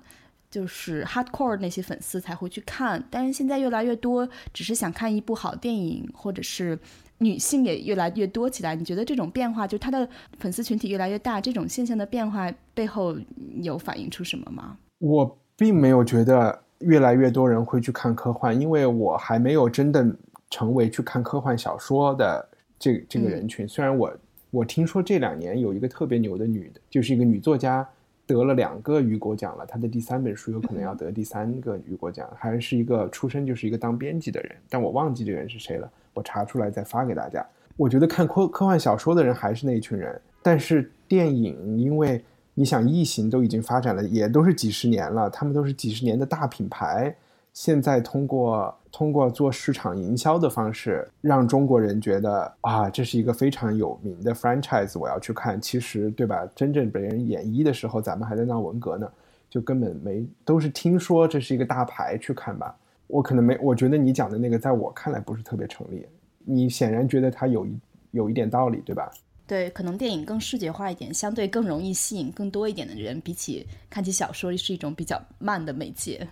[0.50, 3.04] 就是 hardcore 那些粉丝才会去看。
[3.12, 6.80] 但是现在越来越多，只是想看一部好电影，或者是
[7.20, 8.74] 女性也越来越多起来。
[8.74, 13.16] 你觉得这种变化，就他的粉丝群体越来越大，这种现象的变化背后
[13.62, 14.78] 有反映出什么吗？
[14.98, 16.60] 我并没有觉得。
[16.82, 20.06] 越来越多人会去看科幻，因为我还没有真的
[20.48, 23.68] 成为去看科幻小说的这这个人群。
[23.68, 24.14] 虽然我
[24.52, 27.84] 我听说这两年有一个特别牛的女的，就是一个女作家
[28.28, 37.44] 得了两个雨果奖了，她的第三本书有可能要得第三个雨果奖，还是一个出身就是一个当编辑的人，但我忘记这个人是谁了，我查出来再发给大家。
[37.76, 42.24] 我觉得看科科幻小说的人还是那一群人，但是电影因为。
[42.60, 47.16] 你想，异形都已经发展了，也都是几十年了，他们都是几十年的大品牌。
[47.54, 55.62] 现在通过通过做市场营销的方式，让中国人觉得啊，这是一个非常有名的 franchise，我要去看。
[55.62, 56.48] 其实，对吧？
[56.56, 59.08] 真正被人演绎的时候，咱们还在闹文革呢，
[59.52, 62.76] 就根本没都是听说这是一个大牌去看吧。
[63.06, 66.08] 我可能没，我觉得你讲的那个，在我看来不是特别成立。
[66.44, 69.12] 你显然觉得它有一有一点道理，对吧？
[69.48, 76.28] 对，可能电影更视觉化一点，相对更容易吸引更多一点的人，比起看起小说是一种比较慢的媒介。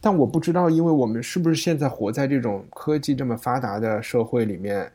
[0.00, 4.90] 但我不知道，因为我们是不是现在活在这种科技这么发达的社会里面，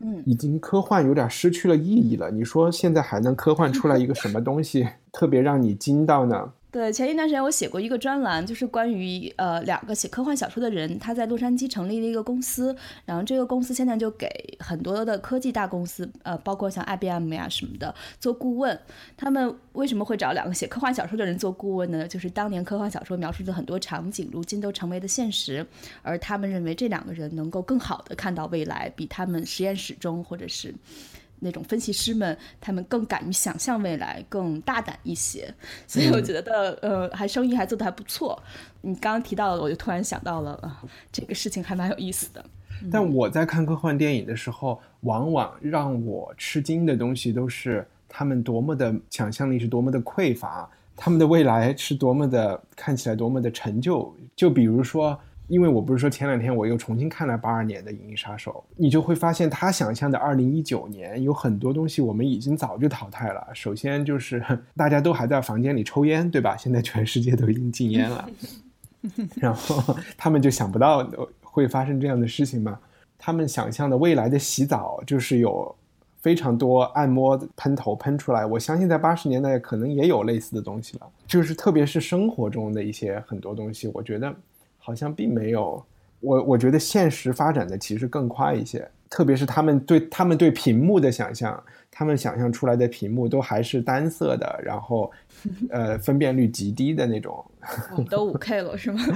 [0.00, 2.30] 嗯，已经科幻有点失去了意义了。
[2.30, 6.52] 你说现在还能科幻出来一个什么东西， 特别让你惊到呢？
[6.72, 14.28] 对，前一段时间我写过一个专栏，就是关于呃两个写科幻小说的人，他在洛杉矶成立了一个公司，然后这个公司现在就给
[14.60, 18.78] 很多的科技大公司，呃，包括像 IBM 呀什么的做顾问。
[19.16, 22.06] 他们为什么会找两个写科幻小说的人做顾问呢？
[22.06, 25.66] 就是当年科幻小说描述的很多场景，如今都成为了现实，
[26.02, 30.72] 而他们认为这两个人能够更好的看到未来，比他们实验室中或者是。
[31.40, 35.52] 那种分析师们，他们更敢于想象未来，更大胆一些，
[35.86, 38.40] 所以我觉得，呃，还生意还做得还不错。
[38.82, 42.44] 你刚刚提到了，我就突然想到了，啊，这个事情还蛮有意思的。
[42.90, 54.14] 但我在看科幻电影的时候，往往让我吃惊的东西都是他们多么的想象力是多么的匮乏，他们的未来是多么的看起来多么的陈旧。
[54.36, 55.18] 就比如说。
[55.50, 63.44] 因为我不是说前两天我又重新看了八二年的《银翼杀手》，你就会发现他想象的二零一九年有很多东西我们已经早就淘汰了。
[63.52, 64.40] 首先就是
[64.76, 66.56] 大家都还在房间里抽烟，对吧？
[66.56, 68.30] 现在全世界都已经禁烟了，
[69.36, 71.04] 然后 他们就想不到
[71.42, 72.78] 会发生这样的事情嘛。
[73.18, 75.74] 他们想象的未来的洗澡就是有
[76.20, 81.08] 非常多按摩喷头喷出来，我相信在八十年代可能也有类似的东西了。
[81.26, 84.32] 就是特别是生活中的一些很多东西，我觉得。
[84.90, 85.80] 好像并没有，
[86.18, 95.08] 我我觉得现实发展的其实更快一些，特别是他们对他们对屏幕的想象，他们想象出来的屏幕都还是单色的，然后，
[95.70, 97.44] 呃，分辨率极低的那种。
[98.10, 99.00] 都五 K 了是吗？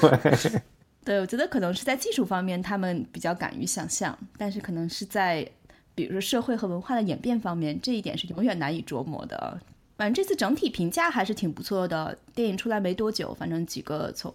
[0.00, 0.52] 对，
[1.04, 5.48] 对，我觉得可能是在技术方面他们比较敢于想象，但是可能是在
[5.94, 9.60] 比如说社会和文化的演变方面，这一点是永远难以琢磨的。
[9.96, 12.18] 反正这次整体评价还是挺不错的。
[12.34, 14.34] 电影出来没多久，反正几个从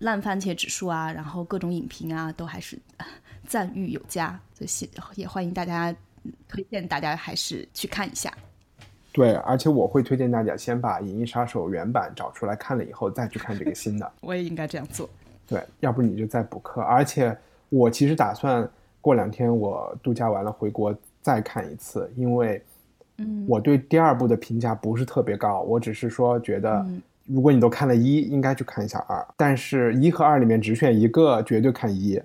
[0.00, 2.78] 烂番茄指数啊，然后各种影评啊，都还是
[3.48, 4.38] 赞誉有加。
[4.52, 5.94] 所以也欢迎大家
[6.46, 8.30] 推荐大家还是去看一下。
[9.12, 14.12] 对，而且我会推荐大家先把《银翼杀手》原版找出来看了以后，再去看这个新的。
[14.20, 15.08] 我也应该这样做。
[15.46, 16.82] 对，要不你就再补课。
[16.82, 17.36] 而且
[17.70, 18.68] 我其实打算
[19.00, 22.62] 过两天我度假完了回国再看一次，因为。
[23.46, 26.86] 我对第二部的评价不是特别高，我只是说觉得，
[27.32, 29.26] 如果你都看了一，应该去看一下二。
[29.36, 32.20] 但是一和二里面只选一个，绝对看一。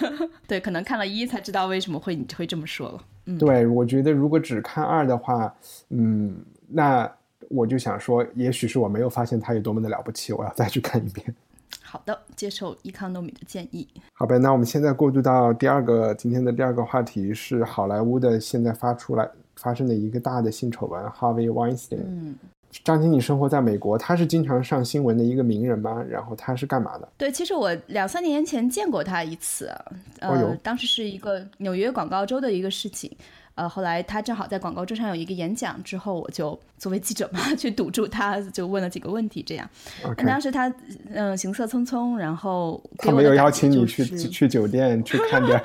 [0.46, 3.04] 对，可能看了一才知道为什么会你会这么说了。
[3.26, 5.54] 嗯，对，我觉得如果只看二的话，
[5.88, 6.36] 嗯，
[6.68, 7.10] 那
[7.48, 11.34] 我就想说，也许是我没有发现它有多么的了不起，我要再去看一遍。
[11.82, 13.88] 好的，接受伊康糯米的建议。
[14.12, 19.28] 好呗，那我们现在过渡到第二个今天的第二个话题是好莱坞的现在发出来。
[19.56, 21.98] 发生的一个大的性丑闻，Harvey Weinstein。
[22.02, 22.34] 嗯，
[22.84, 26.02] 张晶，你生活在美国，他是经常上新闻的一个名人吗？
[26.08, 27.08] 然后他是干嘛的？
[27.18, 29.70] 对，其实我两三年前见过他一次，
[30.20, 33.10] 呃，当时是一个纽约广告周的一个事情，
[33.56, 39.68] 呃，后来他正好在广告周上有一个演讲，之后我就作为记者嘛， 去堵住他，就问了几个问题，这样。
[40.16, 40.72] 当时他
[41.12, 45.60] 嗯行色匆匆，然后他没有邀请你去去酒店去看点。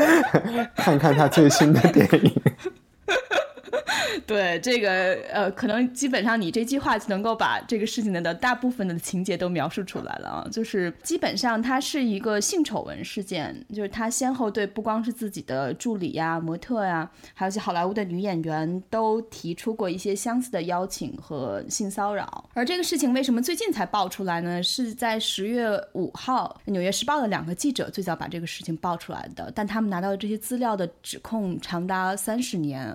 [0.76, 2.32] 看看他最新的电影。
[4.26, 10.48] 对这个呃，可能基本上你这句话就能够把这个事情的大部分的情节都描述出来了啊。
[10.50, 22.48] 就是基本上它是一个性丑闻事件，就是他先后对不光是自己的助理呀、模特呀，还有一些好莱坞的女演员都提出过一些相似的邀请和性骚扰。
[22.54, 24.62] 而这个事情为什么最近才爆出来呢？
[24.62, 32.94] 是在十月五号，《纽约时报》的两个记者最早把这个事情爆出来的，但他们拿到的这些资料的指控长达三十年，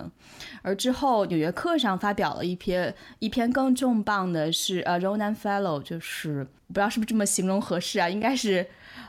[0.62, 1.26] 而之后。
[1.26, 8.08] 纽约客上发表了一篇一篇更重磅的是呃，Ronan Fellow，就是不知道是不是这么形容合适啊？
[8.08, 8.64] 应该是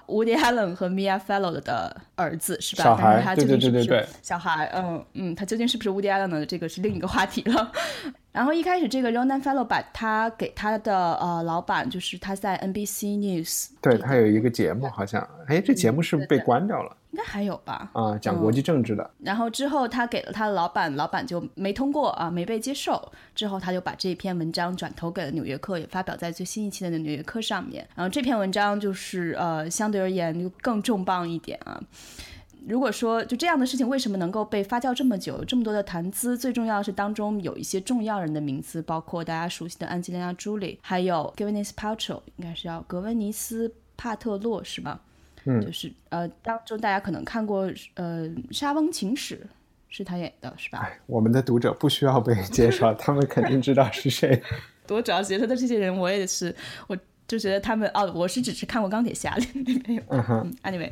[0.07, 2.83] Woody Allen 和 Mia Fellow 的儿子是吧？
[2.83, 7.71] 小孩，对对对对对，小孩，嗯嗯，他究竟是不是 Woody Allen 的这个是另一个话题了。
[8.37, 16.95] 然后一开始这个 Ronan Fellow 把他给他的呃老板，就是他在 NBC News，对他有一个节目，好像，哎，这节目是不是被关掉了？
[17.09, 17.89] 应该还有吧？
[17.93, 19.09] 啊，讲国际政治的。
[19.23, 23.11] 然后之后他给了他的老板，老板就没通过啊，没被接受。
[23.33, 27.87] 之后他就把这篇文章转投给了《纽约客》，也发表在最新一期的《纽约客》上面。
[27.95, 31.81] 然后这篇文章就是呃，相对而言就更重磅一点啊。
[32.67, 36.37] 如果说就这样的事情为什么能够被发酵这么久，这么多的谈资？
[36.37, 44.99] 最重要的是当中有一些重要人的名字，包括大家熟悉的安吉丽娜·朱莉，还有 g 格 n 尼斯·帕特洛，应该是叫格温尼斯·帕特洛是吧？
[45.45, 49.35] 嗯，就是呃，当中大家可能看过呃《沙翁情史》，
[49.87, 50.79] 是他演的，是吧？
[50.79, 54.41] 哎，我们的读者不需要被介绍，他们肯定知道是谁。
[54.89, 56.53] 我主要觉得这些人，我也是，
[56.87, 60.03] 我就觉得他们哦，我是只是看过《钢铁侠》里面有。
[60.09, 60.91] 嗯哼，Anyway。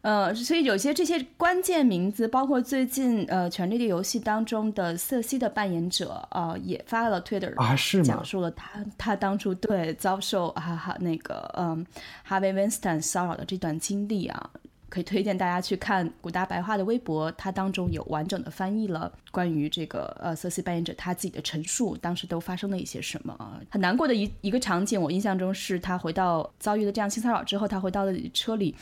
[0.00, 8.04] 呃，所以有些这些关键名字，包括最近呃《权力的游戏》当中的瑟西的扮演者，呃，也发了 Twitter 啊，是吗？
[8.04, 11.84] 讲述了他他当初对遭受哈哈那个嗯
[12.22, 14.50] 哈维·温斯坦骚扰的这段经历啊，
[14.88, 23.60] 可以推荐大家去看古大白话的微博，他当中有完整的翻译了关于这个呃瑟西扮演者他自己的陈述，当时都发生了一些什么。
[23.68, 28.76] 很难过的一一个场景，我印象中是他回到遭遇了这样性骚扰之后，他回到了车里。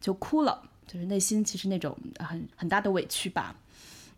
[0.00, 3.54] 就哭了，就是内心其实那种很很大的委屈吧，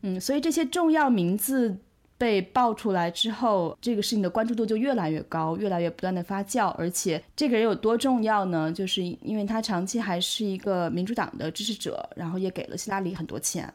[0.02, 1.76] 嗯，所以这些重要名字
[2.18, 8.72] 被爆出来之后，这个事情的关注度就越来越高，越来越不断的发酵，而且这个人有多重要呢？
[8.72, 13.72] 就是因为他长期还是一个民主党的支持者，然后也给了希拉里很多钱，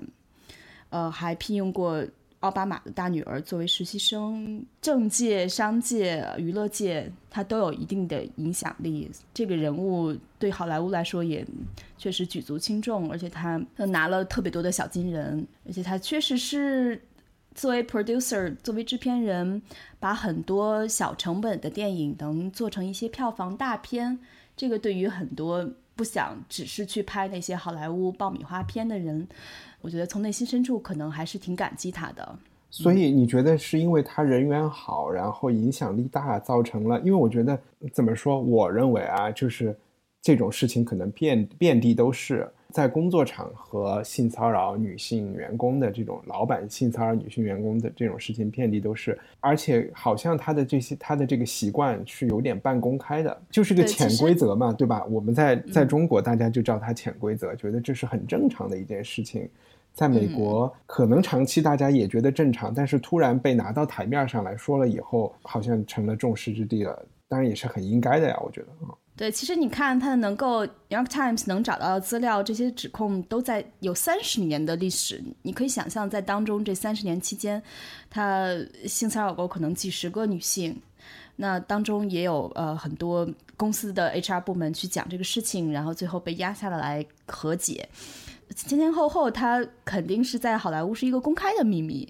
[0.89, 2.05] 呃，还聘用过。
[2.45, 9.09] 奥巴马的大女儿作为实习生，政界、商界、娱乐界，她都有一定的影响力。
[9.33, 11.43] 这个人物对好莱坞来说也
[11.97, 17.01] 确实举足轻重，而且她拿了特别多的小金人，而且她确实是
[17.55, 19.59] 作为 producer，作为制片人，
[19.99, 24.19] 把很多小成本的电影能做成一些票房大片。
[24.55, 29.27] 这个对于很多不想只是去拍那些好莱坞爆米花片的人。
[29.85, 32.39] 我觉得从内心深处可能还是挺感激他的，
[32.71, 36.99] 所以你觉得是因为他人缘好，然后影响力大，造成了？
[37.01, 37.55] 因为我觉得
[37.93, 39.77] 怎么说，我认为啊，就是
[40.23, 42.49] 这种事情可能遍遍地都是。
[42.71, 55.05] 在工作场合性骚扰女性员工的这种老板性骚扰女性员工的这种事情遍地都是，而且好像他的这些他的这个习惯是有点半公开的，就是个潜规则嘛，对吧？
[55.05, 59.47] 我们在在中国大家就叫他潜规则，觉得这是很正常的一件事情。
[59.95, 67.03] 在美国可能长期大家也觉得正常，但是突然被拿到台面上来说了以后，好像成了众矢之的了。
[67.27, 68.93] 当然也是很应该的呀，我觉得啊。
[69.15, 75.23] 对，其实你看，它能够《New York Times》能找到的资料，这些指控都在有三十年的历史。
[75.41, 77.63] 你可以想象，在当中这三十年期间，
[78.09, 78.53] 他
[78.85, 80.77] 性骚扰过可能几十个女性。
[81.37, 87.87] 那当中也有呃很多公司的 HR 部门去讲这个事情，然后最后被压下来和解。
[88.53, 92.07] 前前后后，他肯定是在好莱坞是一个公开的秘密，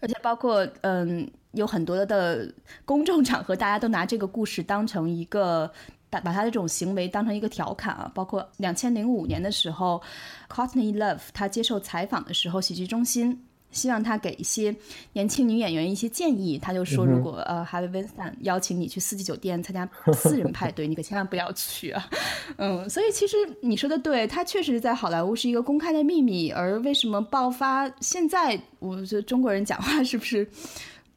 [0.00, 2.52] 而且包括嗯有很多的
[2.84, 5.70] 公众场合，大家都拿这个故事当成一个。
[6.10, 10.00] 把把他这种行为当成一个调侃啊，包括两千零五年的时候
[10.48, 13.36] ，Courtney Love 他接受采访的时候，喜剧中心
[13.74, 14.74] 希望他给一些
[15.12, 22.08] 年轻女演员一些建议，他就说，如果呃 Harvey Weinstein 邀请你去四季酒店参加私人派对，你可千万不要去啊。
[22.56, 27.86] 嗯，所以其实你说的对，他确实在好莱坞是一个公开的秘密，而为什么爆发？
[28.00, 30.48] 现在我觉得中国人讲话是不是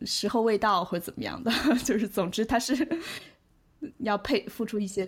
[0.01, 1.51] 时候未到，或者怎么样的？
[1.85, 2.87] 就是总之他是。
[3.99, 5.07] 要配付出一些，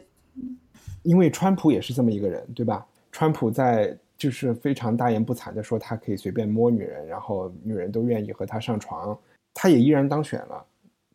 [1.01, 2.85] 因为川普也是这么一个人，对吧？
[3.11, 9.17] 川普在就是非常大言不惭的说他可以随便摸女人，然后女人都愿意和他上床，
[9.53, 10.63] 他也依然当选了。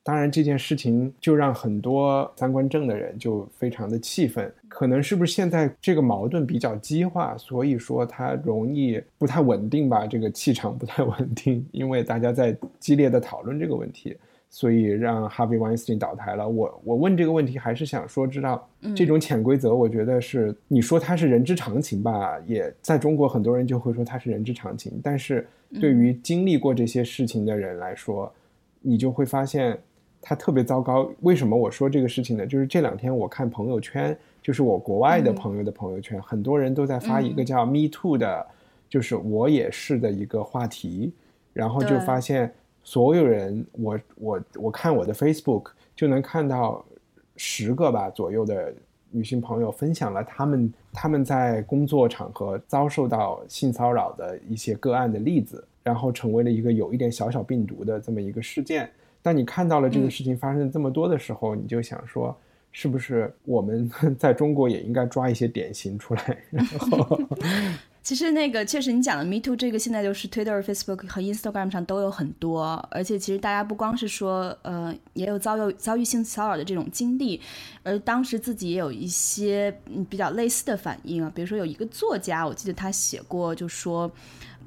[0.02, 10.06] 当然这件事情就让很多三观正的人就非常的气愤，可能是不是现在这个矛盾比较激化，所以说他容易不太稳定吧？
[10.06, 14.16] 这个气场不太稳定，因为大家在激烈的讨论这个问题。
[14.54, 16.48] 所以让 Harvey Weinstein 倒台了。
[16.48, 22.38] 我我问这个问题，还是想说，知道这种潜规则，我觉得是你说它是人之常情吧？
[22.46, 25.00] 也在中国，很多人就会说它是人之常情。
[25.02, 25.44] 但是
[25.80, 28.32] 对于经历过这些事情的人来说，
[28.80, 29.76] 你就会发现
[30.22, 31.10] 它特别糟糕。
[31.22, 32.46] 为什么我说这个事情呢？
[32.46, 38.46] 就是这两天我看朋友圈，就是我国外的朋友的朋友圈，很多人都在发一个叫 “Me Too” 的，
[38.88, 41.12] 就是我也是的一个话题，
[41.52, 42.52] 然后就发现。
[42.84, 46.84] 所有人，我我我看我的 Facebook 就能看到
[47.36, 48.72] 十个吧左右的
[49.10, 58.88] 女性朋友分享了他们他们在工作场合遭受到性骚扰的一些个案的例子，然后成为了一个有一点小小病毒的这么一个事件。
[59.22, 62.36] 当你看到了这个事情发生这么多的时候，你就想说，
[62.70, 67.18] 是不是我们 在中国也应该抓一些典型出来，然后。
[68.04, 77.40] 其实那个确实，你讲的 Me Too 这个现在就是 Twitter、Facebook 和 Instagram 上都有很多，而且其实大家不光是说，呃，也有遭遇遭遇性骚扰的这种经历，
[77.82, 79.74] 而当时自己也有一些
[80.10, 81.32] 比较类似的反应啊。
[81.34, 84.12] 比如说有一个作家，我记得他写过，就说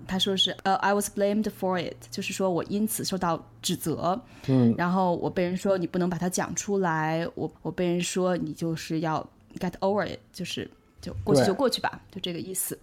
[0.08, 9.24] 他说是呃，I was blamed for it，就是说我因此受到指责，嗯，然后我被人说你不能把它讲出来，我我被人说你就是要
[9.60, 10.68] get over it，就是
[11.00, 12.76] 就过去就过去吧，就这个意思。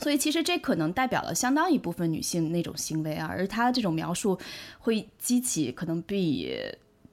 [0.00, 4.38] 所以其实这可能代表了相当一部分女性那种行为啊，而她这种描述
[4.78, 6.54] 会激起可能比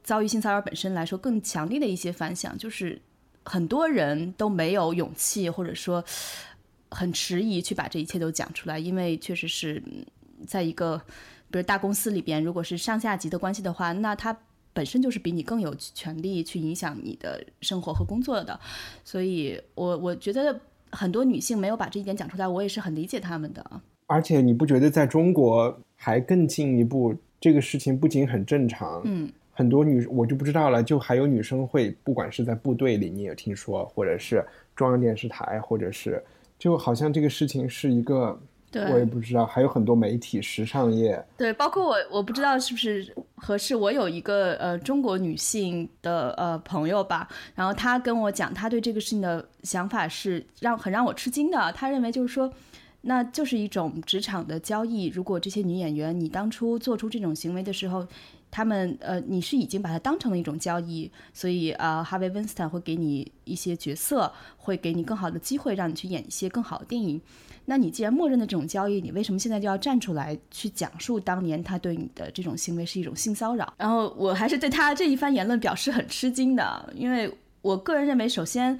[0.04, 3.02] 遭遇性骚扰本身来说更强烈的一些反响，就是
[3.44, 6.04] 很多人都没有勇气或者说
[6.90, 9.82] 很迟疑去把这一切都讲出来，因为确实是
[10.46, 10.98] 在一个
[11.50, 14.38] 比如大公司里边，如果是上下级的关系的话，那他
[14.74, 18.60] 本身就是比你更有权利去影响你的生活和工作的，
[19.06, 20.60] 所以我我觉得。
[20.94, 23.66] 很多女性没有把这一点讲出来，我也是很理解她们的。
[24.08, 36.24] 而且你不觉得在中国还更进一步，这个事情不仅很正常，嗯，很多女我就不知道了，就还有女生会，不管是在部队里，你也听说，或者是中央电视台，或者是，
[36.58, 38.40] 就好像这个事情是一个。
[38.92, 43.76] 我也不知道，还有很多媒体、时尚业，对，包括我，我不知道是不是合适。
[43.76, 51.72] 我有一个呃中国女性的呃朋友吧，然后她跟我讲，她对这个事情的想法是让很让我吃惊的。
[51.74, 52.52] 她认为就是说，
[53.02, 55.08] 那就是一种职场的交易。
[55.08, 58.08] 如果这些女演员你当初做出这种行为的时候，
[58.56, 67.20] 他们呃你是已经把它当成了一种交易，所以啊，哈维·温斯坦会给你一些角色，会给你更好的机会，让你去演一些更好的电影。
[67.66, 73.74] 那你既然默认的这种交易，你为什么现在就要站出来去讲述当年他对你的这种行为是一种性骚扰？
[73.76, 78.80] 然后我还是对他这一番言论表示很吃惊的，因为我个人认为，首先，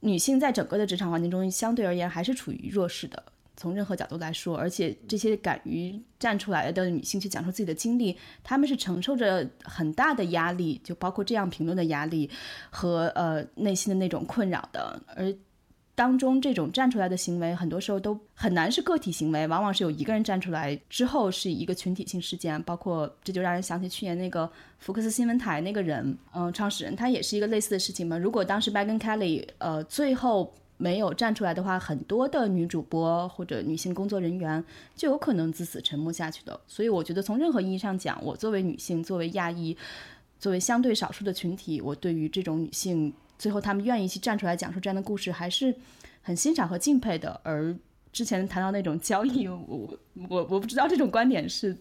[0.00, 3.22] 女性在整个的职场环境中相对而言还是处于弱势的，
[3.62, 12.28] 从任何角度来说，而且这些敢于站出来的女性去讲述自己的经历，她们是承受着很大的压力，就包括这样评论的压力
[12.70, 15.32] 和呃内心的那种困扰的，而。
[15.94, 22.60] 当中这种站出来的行为，很多时候都很难是个体行为，往往是有一个人站出来之后是一个群体性事件。
[22.62, 28.16] 包括这就让人想起去年那个福克斯新闻台那个人，嗯，创始人他也是一个类似的事情嘛。
[28.16, 34.62] 如果当时 Meghan Kelly 呃最后没有站出来的话，很多的女主播或者女性工作人员
[34.96, 36.58] 就有可能自此沉默下去的。
[36.66, 39.76] 所以我觉得从任何意义上讲，我作为女性，作为亚裔，
[40.40, 45.72] 作为相对少数的群体，我对于这种女性最后她们愿意去站出来讲述这样的故事，还是
[46.20, 47.40] 很欣赏和敬佩的。
[47.44, 47.72] 而
[48.12, 49.96] 之前谈到那种交易，我
[50.28, 51.76] 我我不知道这种观点是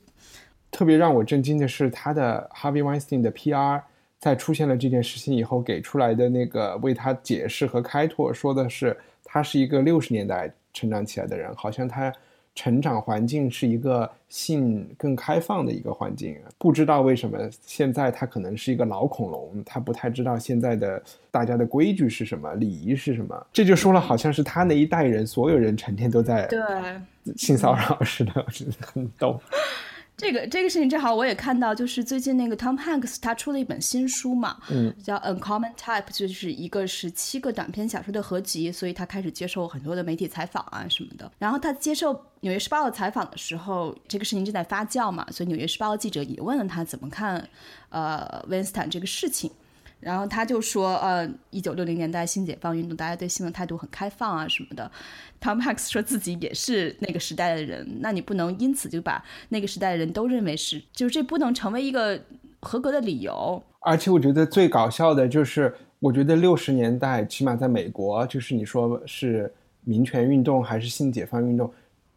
[0.69, 3.81] 特别让我震惊的是，他的 Harvey Weinstein 的 PR
[4.21, 12.13] 在出现了这件事情以后给出来的那个为他解释和开拓，说的是他是一个六十年代成长起来的人，好像他
[12.53, 16.37] 成长环境是一个性更开放的一个环境。
[16.59, 21.01] 不知道为什么现在他可能是一个老恐龙，他不太知道现在的
[21.31, 23.47] 大家的规矩是什么，礼仪是什么。
[23.51, 26.59] 这就说了，好像是他那一代人所有人成天都在对。
[27.37, 29.39] 性骚扰似的，我觉得很逗。
[30.21, 41.31] 这个这个事情正好我也看到，就是最近那个 Tom Hanks 他出了一本新书嘛，嗯，叫 Uncommon Type，就是一个十七个短篇小说的合集，所以他开始接受很多的媒体采访啊什么的。
[41.39, 47.49] 然后他接受《纽约时报》的采访的时候，这个事情正在发酵嘛，所以《纽约时报》的记者也问了他怎么看
[47.89, 49.49] 呃 Weinstein 这个事情。
[50.01, 54.91] 然后他就说，呃，一九六零年代新解放运动，大家对新闻态度很开放啊什么的。
[55.39, 62.19] Tom Hanks 说自己也是那个时代的人，那你不能因此就把那个时代的人都认为是，就是这不能成为一个
[62.59, 63.63] 合格的理由。
[63.79, 69.51] 而且我觉得最搞笑的就是，我觉得六十年代起码在美国，就是你说是
[69.83, 71.71] 民权运动还是性解放运动，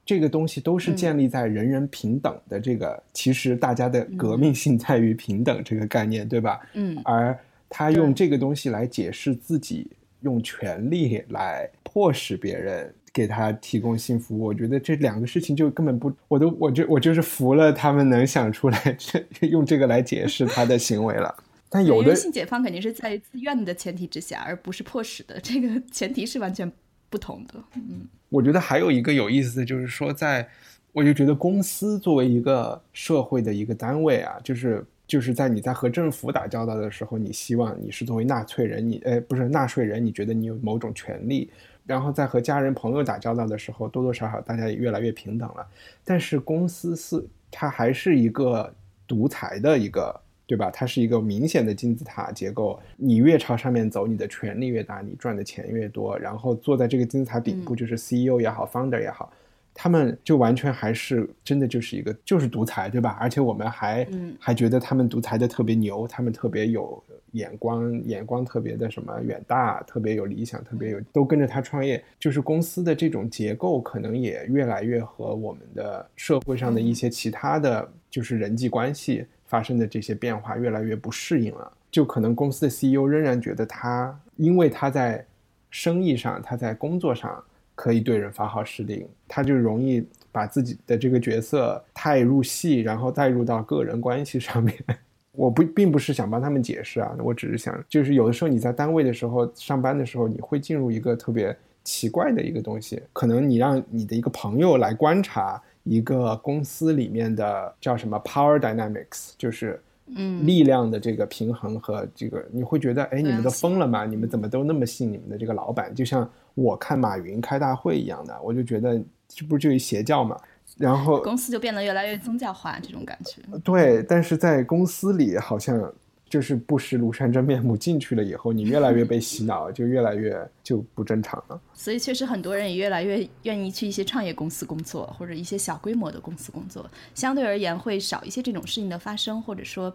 [0.04, 6.60] 这个东西都是建立在人人平等的这个，其实大家的革命性在于平等这个概念，对吧？
[6.74, 7.38] 嗯，而
[7.76, 14.44] 他用这个东西来解释自己，用权力来迫使别人给他提供性服务。
[14.44, 21.34] 我觉得这两个事情就根本不，我都我就我就是服了他们能想出来这 用这个来解释他的行为了。
[21.68, 26.70] 但有的性解放肯定是在自愿的前提之下，而不是迫使的，这个前提是完全
[27.10, 27.54] 不同的。
[27.74, 30.46] 嗯，我觉得还有一个有意思的就是说，在
[30.92, 34.86] 我就觉得公司作为一个社会的一个单位啊，就是。
[35.06, 41.50] 就是在你在和政府打交道的时候，你希望你是作为纳粹人，你呃不是纳税人，你觉得你有某种权利。
[41.86, 45.66] 然后在和家人朋友打交道的时候，多多少少大家也越来越平等了。
[46.02, 48.74] 但是公司是它还是一个
[49.06, 50.70] 独裁的一个，对吧？
[50.70, 56.18] 它是一个明显的金字塔结构，你越朝上面走，你的权力越大，你赚的钱越多。
[56.18, 59.30] 然后坐在这个金字塔顶部，就是 CEO 也好，Founder 也好。
[59.74, 63.18] 他们就完全还是真的就是一个就是独裁，对吧？
[63.20, 64.06] 而且我们还
[64.38, 67.02] 还觉得他们独裁的特别牛，他们特别有
[67.32, 72.02] 眼光，眼光特别的什么远大，特别有理想，特别有都跟着他创业。
[72.20, 81.72] 就是公司的这种结构可能也越来越和我们的社会上的一些其他的就是人际关系发生的这些变化越来越不适应了。
[81.90, 85.26] 就可能公司的 CEO 仍然觉得他，因为他在
[85.68, 87.42] 生意上，他在工作上。
[87.74, 94.74] 可以对人发号施令，他就容易把自己的这个角色太入戏，然后带入到个人关系上面。
[95.32, 114.04] 我不并不是想帮他们解释啊，我只是想，就是有的时候你在单位的时候上班的时候，你会进入一个特别奇怪的一个东西，可能你让你的一个朋友来观察一个公司里面的叫什么 power dynamics，就是嗯力量的这个平衡和这个，你会觉得哎，你们都疯了吗？
[114.04, 115.92] 你们怎么都那么信你们的这个老板？
[115.92, 116.30] 就像。
[116.54, 120.40] 我看马云开大会一样的，我就觉得这不就一邪教嘛？
[120.76, 123.42] 然后公司就变得越来越宗教化，这种感觉。
[123.62, 125.92] 对，但是在公司里好像
[126.28, 131.60] 就是不识庐山真面目，进去了以后，你越来越被洗脑，就越来越就不正常了。
[131.74, 139.94] 所以确实很多人也越来越愿意去一些创业公司工作，或者一些小规模的公司工作，相对而言会少一些这种事情的发生，或者说。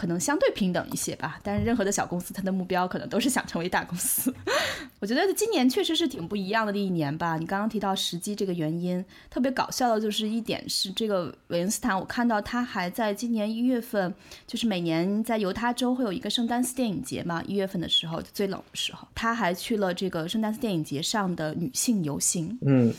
[0.00, 4.34] 可能相对平等一些吧，但是任何的小公司，它的目标可能都是想成为大公司。
[4.98, 7.36] 我觉得今年确实是挺不一样的一年吧。
[7.36, 14.14] 你刚刚提到时机这个原因，特别搞笑的就是一点是这个韦恩斯坦，我看到他还在今年一月份，
[14.46, 22.58] 就是每年在犹他州会有一个圣丹斯电影节嘛，一月份的时候最冷的时候，他还去了这个圣丹斯电影节上的女性游行。
[22.62, 22.94] 嗯。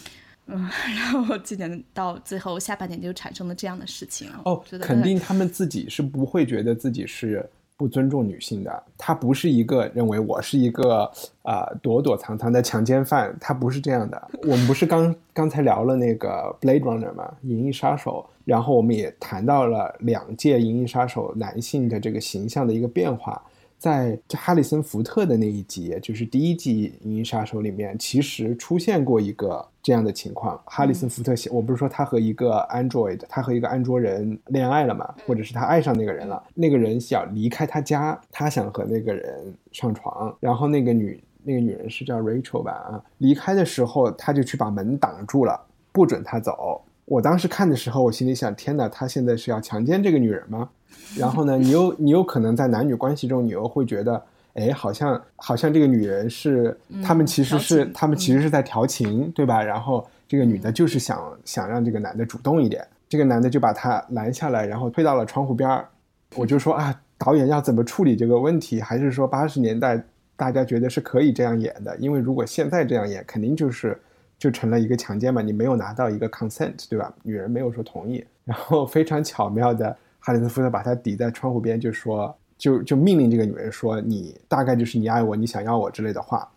[0.51, 7.47] 嗯， 然后今年到最后下半年就产生了这样的事情哦，肯定他们自己是不会觉得自己是
[7.77, 8.83] 不尊重女性的。
[8.97, 14.29] 他不是一个认为我是一个啊躲躲藏藏的强奸犯，他不是这样的。
[14.43, 17.33] 我们不是刚刚才聊了那个 Blade Runner 吗？
[17.43, 23.41] 银翼杀手，然后我们也谈到了两届银翼杀手男性的这个形象的一个变化。
[23.81, 30.61] 在哈里森福特的那一集，就是第一季《银翼杀手》里面，其实出现过一个这样的情况。
[30.67, 45.59] 哈里森福特，我不是说他和一个 android，他和一个安卓人恋爱了嘛，或者是他爱上那个人了，那个人想离开他家，他想和那个人上床，然后那个女那个女人是叫 Rachel 吧啊，离开的时候他就去把门挡住了，
[45.91, 46.83] 不准他走。
[47.05, 50.69] 我当时看的时候，我心里想：天哪，他现在是要强奸这个女人吗？
[51.17, 54.21] 然后呢，你又你有可能在男女关系中，你又会觉得，
[54.53, 59.61] 哎，好像好像这个女人是他们其实是他们其实是在调情，对吧？
[59.61, 65.87] 然后这个女的就是想想让这个男的主动一点，这个男的就把她拦下来，然后推到了窗户边儿。
[66.35, 68.79] 我就说啊，导演要怎么处理这个问题？
[68.79, 70.01] 还是说八十年代
[70.37, 71.95] 大家觉得是可以这样演的？
[71.97, 73.99] 因为如果现在这样演，肯定就是
[74.39, 77.13] 就成了一个强奸嘛，你没有拿到一个 consent，对吧？
[77.21, 86.47] 女人没有说同意，然后非常巧妙的，哈里森福特把他抵在窗户边，就说就就命令这个女人说，你大概就是你爱我，你想要我之类的话。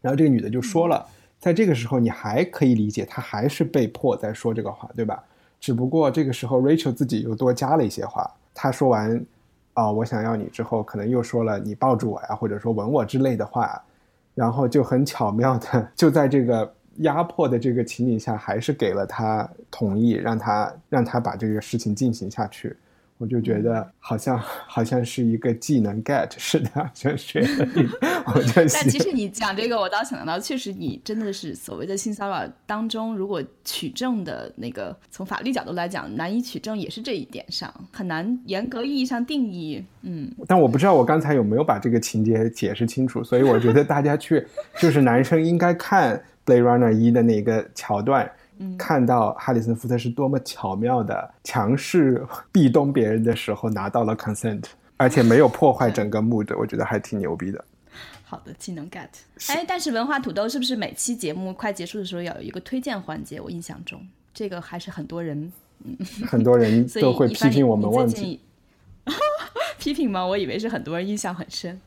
[0.00, 1.06] 然后这个女的就说了，
[1.38, 5.22] 在这个时候你还可以理解，她还是被迫在说这个话，对吧？
[5.60, 9.24] 只不过这个时候 Rachel 自己又多加了一些话，她说完
[9.74, 13.80] 啊、我想要你之后，可能又说了你抱住我呀，或者说吻我之类的话，
[14.34, 22.76] 然后就很巧妙的就在这个压迫的这个情景下，还是给了他同意，让他让他把这个事情进行下去。
[23.16, 27.86] 我就觉得好像好像是一个技能 get 似的，好像学了一，
[28.34, 39.84] 我就但其实你讲这个，我倒想到，确实你真的是所谓的性骚扰当中，如果取证的那个从法律角度来讲，难以取证也是这一点上，很难严格意义上定义。
[40.00, 44.42] 嗯，但我不知道我刚才有没有把这个情节解释清楚，所以我觉得大家去
[44.78, 46.16] 就是男生应该看
[46.46, 48.30] 《Blade Runner 一》的那个桥段，
[48.76, 54.64] 看到哈里森福特是多么巧妙的强势壁咚别人的时候拿到了 consent，
[54.96, 57.64] 而且没有破坏整个 mood，我觉得还挺牛逼的。
[58.24, 59.08] 好的，技能 get。
[59.48, 63.40] 哎，但是文化土豆是不是每期节目快结束的时候要有一个推荐环节？
[63.40, 64.00] 我印象中
[64.32, 65.52] 这个还是很多人
[65.84, 68.14] 嗯很多人 都会批评我们忘记。
[68.14, 68.40] 你最近
[69.78, 70.24] 批评吗？
[70.24, 71.80] 我以为是很多人印象很深。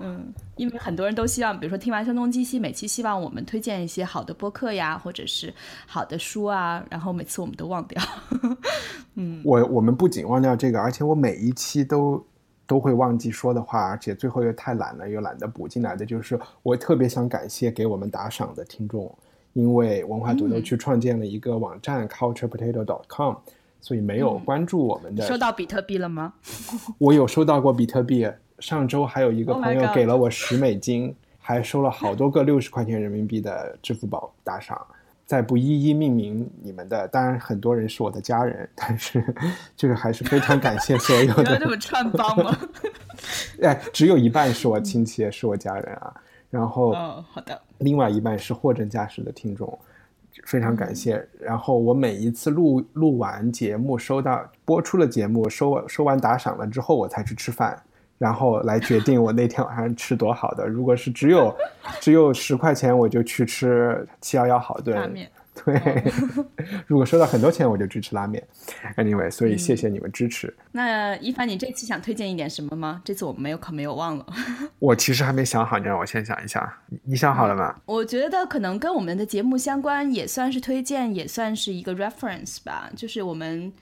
[0.00, 5.52] 嗯，因为很多人都希望，比如说听完《声东击西》，每期希望我们推荐一些好的播客呀，或者是
[5.86, 8.02] 好的书啊，然后每次我们都忘掉。
[9.16, 12.24] 嗯我我们不仅忘掉这个，而且我每一期都
[12.66, 19.12] 都会忘记说的话，而且最后又太懒了，又懒得补进来的，就是我特别想感谢给我们打赏的听众，
[19.52, 23.34] 因为文化土豆去创建了一个网站 culturepotato.com，
[23.80, 26.34] 所以没有关注我们的，收到比特币了吗？
[26.98, 28.26] 我有收到过比特币，
[28.60, 34.80] 上周还有一个 Oh 朋友给了我十美金，还收了好多个六十块钱人民币的支付宝打赏。
[35.26, 39.24] 再不一一命名你们的，当然很多人是我的家人，但是
[39.76, 42.58] 就是还是非常感谢所有你要这的，么串帮吗？
[43.62, 46.12] 哎，只有一半是我亲戚，是我家人啊，
[46.50, 47.62] 然后哦，好的。
[47.78, 49.78] 另外一半是货真价实的听众，
[50.46, 51.24] 非常感谢。
[51.38, 57.80] 然后我每一次录录完节目，收到播出了节目，收收完打赏了之后，我才去吃饭，
[58.20, 60.66] 然后来决定我那天晚上吃多好的。
[60.66, 61.56] 如果是只有
[62.00, 65.30] 只有十块钱，我就去吃七幺幺好顿拉面。
[65.64, 65.74] 对，
[66.86, 68.46] 如果收到很多钱，我就去吃拉面。
[68.98, 70.54] Anyway，所以谢谢你们支持。
[70.72, 73.00] 那一凡，你这期想推荐一点什么吗？
[73.02, 74.26] 这次我们没有可没有忘了。
[74.78, 76.78] 我其实还没想好，你让我先想一下。
[76.88, 77.74] 你你想好了吗？
[77.86, 82.90] 我觉得可能跟我们的节目相关，也算是推荐，也算是一个 reference 吧。
[82.94, 83.72] 就是我们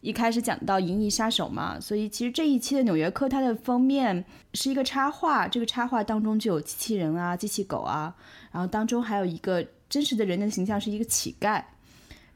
[0.00, 4.24] 一开始讲到《银翼杀手》嘛，所以其实这一期的《纽约客》它的封面
[4.54, 8.14] 是一个插画，这个插画当中就有机器人啊、机器狗啊，
[8.52, 11.62] 然后当中还有一个真实的人的形象是一个乞丐。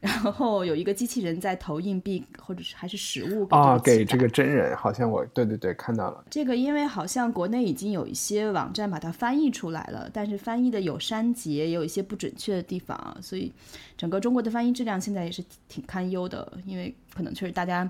[0.01, 6.23] 然后有一个机器人在投硬币，或者是还是实物给啊，给这个真人，好像我对对对看到了。
[6.27, 13.53] 这个因为好像国内已经有一些网站把它翻译出来了，但是翻译的有删节，也有一些不准确的地方啊，所以
[13.95, 17.87] 整个中国的翻译质量现在也是挺堪忧的，因为可能确实大家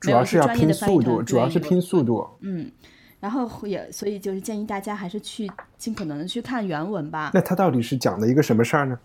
[0.00, 2.26] 主要是要拼没有专业的翻译速度，主要是拼速度。
[2.40, 2.70] 嗯
[3.20, 5.48] 然后也所以就是建议大家还是去
[5.78, 7.30] 尽可能的去看原文吧。
[7.32, 8.98] 那他到底是讲的一个什么事儿呢？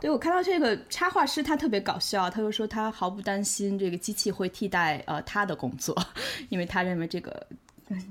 [0.00, 5.96] 对我看到这个插画师，他特别搞笑，他就说他毫不担心这个机器会替代呃他的工作，
[6.50, 7.46] 因为他认为这个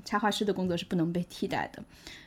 [0.04, 1.82] 插画师的工作是不能被替代的。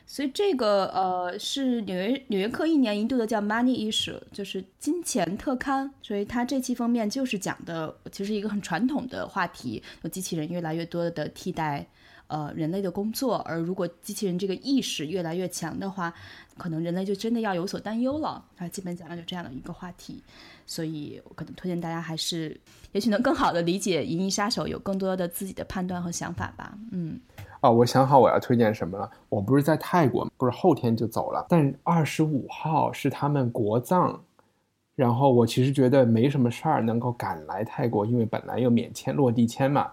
[0.06, 5.92] 所以这个呃是纽约纽约客一年一度的叫 Money Issue，就是金钱特刊。
[6.02, 11.86] 所以它这期封面就是讲的，其实一个很传统的话题，有机器人越来越多的替代。
[12.28, 16.12] 呃，人类的工作，而如果机器人这个意识越来越强的话，
[16.56, 18.44] 可能人类就真的要有所担忧了。
[18.56, 20.22] 啊，基本讲了就这样的一个话题，
[20.64, 22.58] 所以我可能推荐大家还是，
[22.92, 26.76] 也许能更好的理解《银翼杀手》，有更多的自己的判断和想法吧。
[26.92, 27.20] 嗯，
[27.60, 29.10] 哦，我想好我要推荐什么了。
[29.28, 34.18] 我不是在泰国，不是后天就走了，但二十五号是他们国葬，
[34.94, 39.90] 然后我其实觉得没什么事儿能够赶来泰国，因为本来又免签落地签嘛。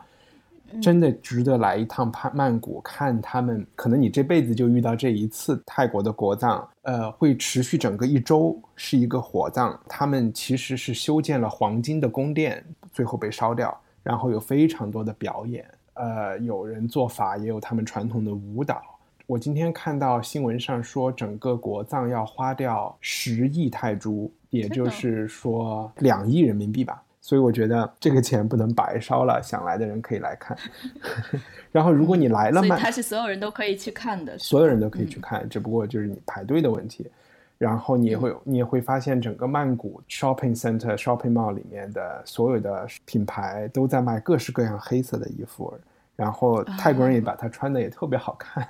[0.82, 3.66] 真的值得来一趟曼曼谷看他们。
[3.76, 9.80] 可能你这辈子就遇到这一次泰国的国葬，呃，会持续整个一周，是一个火葬。
[9.88, 18.82] 他们其实是修建了黄金的宫殿，最后被烧掉，然后有非常多的表演，呃，有人做法，也有他们传统的舞蹈。
[19.26, 27.02] 我今天看到新闻上说，整个国葬要花掉十亿泰铢，也就是说两亿人民币吧。
[27.24, 30.58] 所以我觉得这个钱不能白烧了，想来的人可以来看。
[31.72, 37.10] 然后如果你来了，所以它是所有人都可以去看的，所有人都可以去看，只不过就是你排队的问题。
[37.58, 45.74] 然后你也会你也会发现，整个曼谷 shopping center shopping mall 里面的所有的品牌都在卖各式各样黑色的衣服，
[46.18, 48.68] 然后泰国人也把它穿的也特别好看。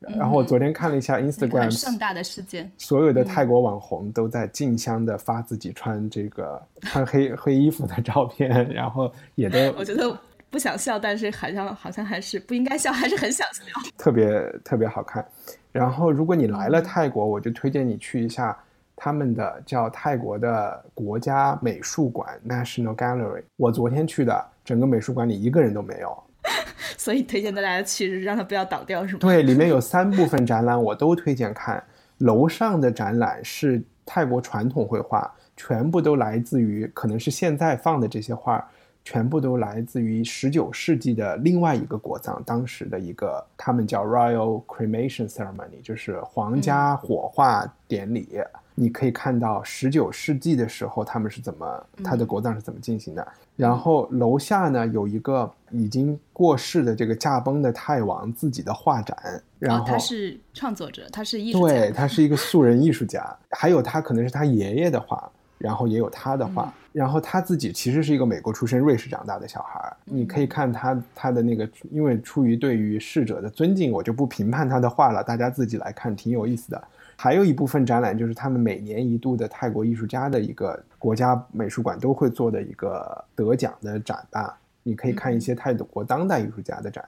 [0.00, 13.62] 然后我昨天看了一下 Instagram，盛大的事件，所有的泰国网红都在竞相的发自己穿这个穿黑黑衣服的照片，然后也都我觉得不想笑，但是好像好像还是不应该笑，还是很想笑，
[13.98, 14.26] 特别
[14.64, 15.22] 特别好看。
[15.70, 18.56] 然后如果你来了泰国，我就推荐你去一下
[18.96, 23.42] 他们的叫泰国的国家美术馆 National Gallery。
[23.56, 26.22] 我昨天去的，整个美术馆里一个人都没有。
[26.96, 29.20] 所以推荐大家去，让它不要倒掉，是吗？
[29.20, 31.82] 对，里面有三部分展览，我都推荐看。
[32.18, 38.62] 楼上的展览是泰国传统绘画，全部都来自于，可能是现在放的这些画，
[39.02, 48.38] 全部都来自于十九世纪的另外一个国葬，当时的一个他们叫 Royal Cremation Ceremony，就是皇家火化典礼。
[48.74, 53.26] 你可以看到十九世纪的时候他们是怎么，他的国葬是怎么进行的。
[53.56, 69.94] 然后楼下呢有一个已经过世的这个驾崩的泰王自己的画展，然后他是创作者，他是艺术家，对他是一个素人艺术家，还有他可能是他爷爷的画，然后也有他的画，然后他自己其实是一个美国出生、瑞士长大的小孩。
[70.06, 76.82] 你可以看他他的那个，因为出于对于逝者的尊敬，我就不评判他的画了，大家自己来看，挺有意思的。
[77.22, 87.06] 还有一部分展览就是他们每年一度的泰国艺术家的一个国家美术馆都会做的一个得奖的展吧，你可以看一些泰国当代艺术家的展。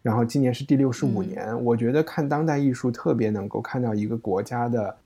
[0.00, 4.96] 然后今年是第六十五年，我觉得看当代艺术特别能够看到一个国家的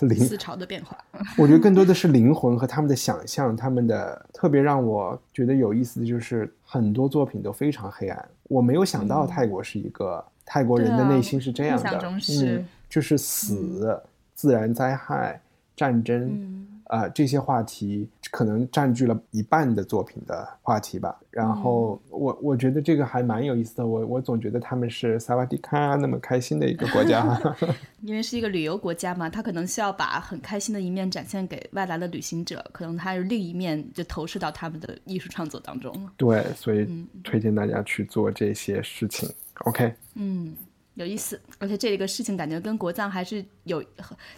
[0.00, 0.98] 灵思潮的变化。
[1.38, 8.28] 我觉得更多的是灵魂和他们的想象，他们的特别让我觉得有意思的就是很多作品都非常黑暗。
[8.48, 12.00] 我没有想到泰国是一个泰国人的内心是这样的，
[12.40, 12.66] 嗯。
[12.92, 13.98] 就是死、
[14.34, 15.40] 自然灾害、
[15.74, 21.18] 战争，啊，这些话题可能占据了一半的作品的话题吧。
[21.30, 23.86] 然后我我觉得这个还蛮有意思的。
[23.86, 27.40] 我我总觉得他们是萨瓦迪卡那么开心的一个国家
[28.02, 35.90] 因为是一个旅游国家嘛，他可能需要把很开心的一面展现给外来的旅行者，可能他是另一面就投射到他们的艺术创作当中。
[36.18, 36.86] 对，所以
[37.24, 39.26] 推荐大家去做这些事情。
[39.64, 40.54] OK，嗯。
[40.94, 43.82] 有意思，而且这个事情感觉跟国葬还是有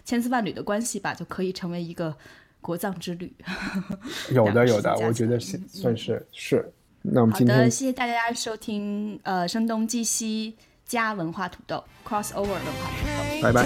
[0.03, 2.15] 千丝万缕的关系吧，就可以成为一个
[2.61, 3.33] 国葬之旅。
[4.31, 6.71] 有的，有的，我觉得是算是是。
[7.01, 13.65] 那我们今天好的，谢谢大家收听呃声东击西加文化土豆 crossover 文化土豆，拜拜。